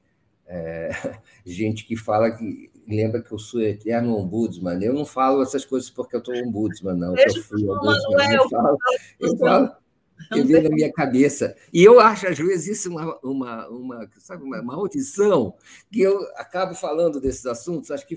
[0.46, 0.90] é,
[1.42, 4.82] gente que fala que lembra que eu sou eterno ombudsman.
[4.82, 7.16] Eu não falo essas coisas porque eu estou ombudsman, não.
[7.16, 8.34] eu fui ombudsman.
[8.34, 8.78] Eu falo,
[9.18, 9.81] eu falo,
[10.30, 11.56] que veio na minha cabeça.
[11.72, 15.54] E eu acho, às vezes, isso uma, uma, uma, sabe, uma, audição,
[15.90, 18.16] que eu acabo falando desses assuntos, acho que,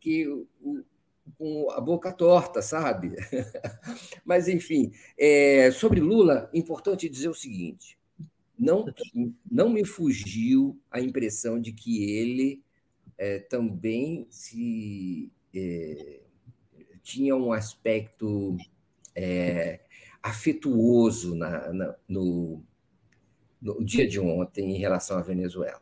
[0.00, 0.46] que
[1.36, 3.16] com a boca torta, sabe?
[4.24, 7.98] Mas, enfim, é, sobre Lula, importante dizer o seguinte:
[8.58, 8.86] não,
[9.50, 12.62] não me fugiu a impressão de que ele
[13.16, 16.20] é, também se é,
[17.02, 18.56] tinha um aspecto
[19.14, 19.80] é,
[20.28, 22.62] afetuoso na, na, no,
[23.60, 25.80] no dia de ontem em relação à Venezuela.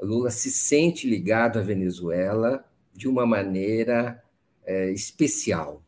[0.00, 4.22] Lula se sente ligado à Venezuela de uma maneira
[4.64, 5.82] é, especial.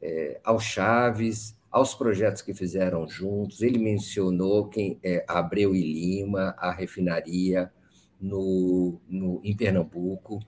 [0.00, 6.54] É, ao Chaves, aos projetos que fizeram juntos, ele mencionou quem é, Abreu e Lima,
[6.58, 7.72] a refinaria
[8.20, 10.40] no, no, em Pernambuco.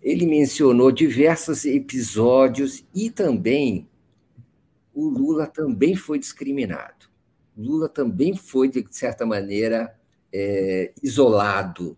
[0.00, 3.88] Ele mencionou diversos episódios e também
[4.94, 7.10] o Lula também foi discriminado.
[7.56, 9.94] Lula também foi, de certa maneira,
[10.32, 11.96] é, isolado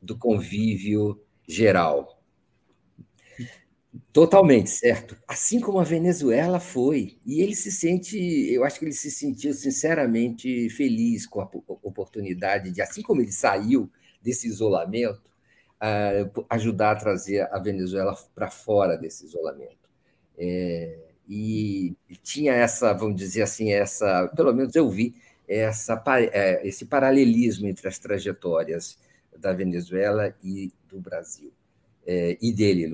[0.00, 2.20] do convívio geral.
[4.12, 5.16] Totalmente, certo.
[5.26, 7.18] Assim como a Venezuela foi.
[7.24, 8.16] E ele se sente,
[8.52, 11.48] eu acho que ele se sentiu sinceramente feliz com a
[11.82, 13.90] oportunidade de, assim como ele saiu
[14.22, 15.30] desse isolamento,
[16.48, 19.88] ajudar a trazer a Venezuela para fora desse isolamento.
[20.36, 25.14] É, e, tinha essa, vamos dizer assim, essa, pelo menos eu vi,
[25.46, 26.02] essa,
[26.32, 28.98] é, esse paralelismo entre as trajetórias
[29.38, 31.52] da Venezuela e do Brasil.
[32.04, 32.90] É, e dele,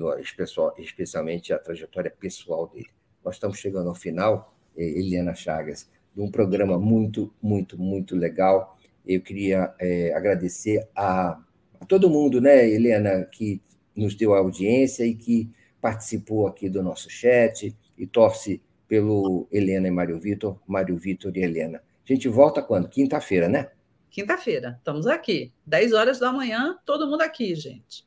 [0.77, 2.89] especialmente a trajetória pessoal dele.
[3.25, 8.77] Nós estamos chegando ao final, é, Eliana Chagas, de um programa muito, muito, muito legal.
[9.03, 9.73] Eu queria
[10.13, 11.41] agradecer a,
[11.79, 13.61] a, todo mundo, né, Helena, que
[13.95, 15.49] nos deu a audiência e que
[15.81, 21.41] participou aqui do nosso chat, e torce pelo Helena e Mário Vitor, Mário Vitor e
[21.41, 21.81] Helena.
[22.07, 22.87] A gente volta quando?
[22.87, 23.69] Quinta-feira, né?
[24.09, 25.51] Quinta-feira, estamos aqui.
[25.65, 28.05] 10 horas da manhã, todo mundo aqui, gente.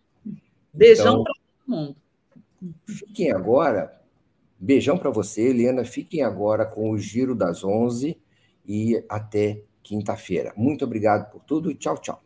[0.72, 1.97] Beijão então, para todo mundo.
[2.86, 4.01] Fiquem agora,
[4.59, 5.84] beijão para você, Helena.
[5.84, 8.18] Fiquem agora com o Giro das 11
[8.66, 10.53] e até quinta-feira.
[10.57, 12.22] Muito obrigado por tudo tchau, tchau.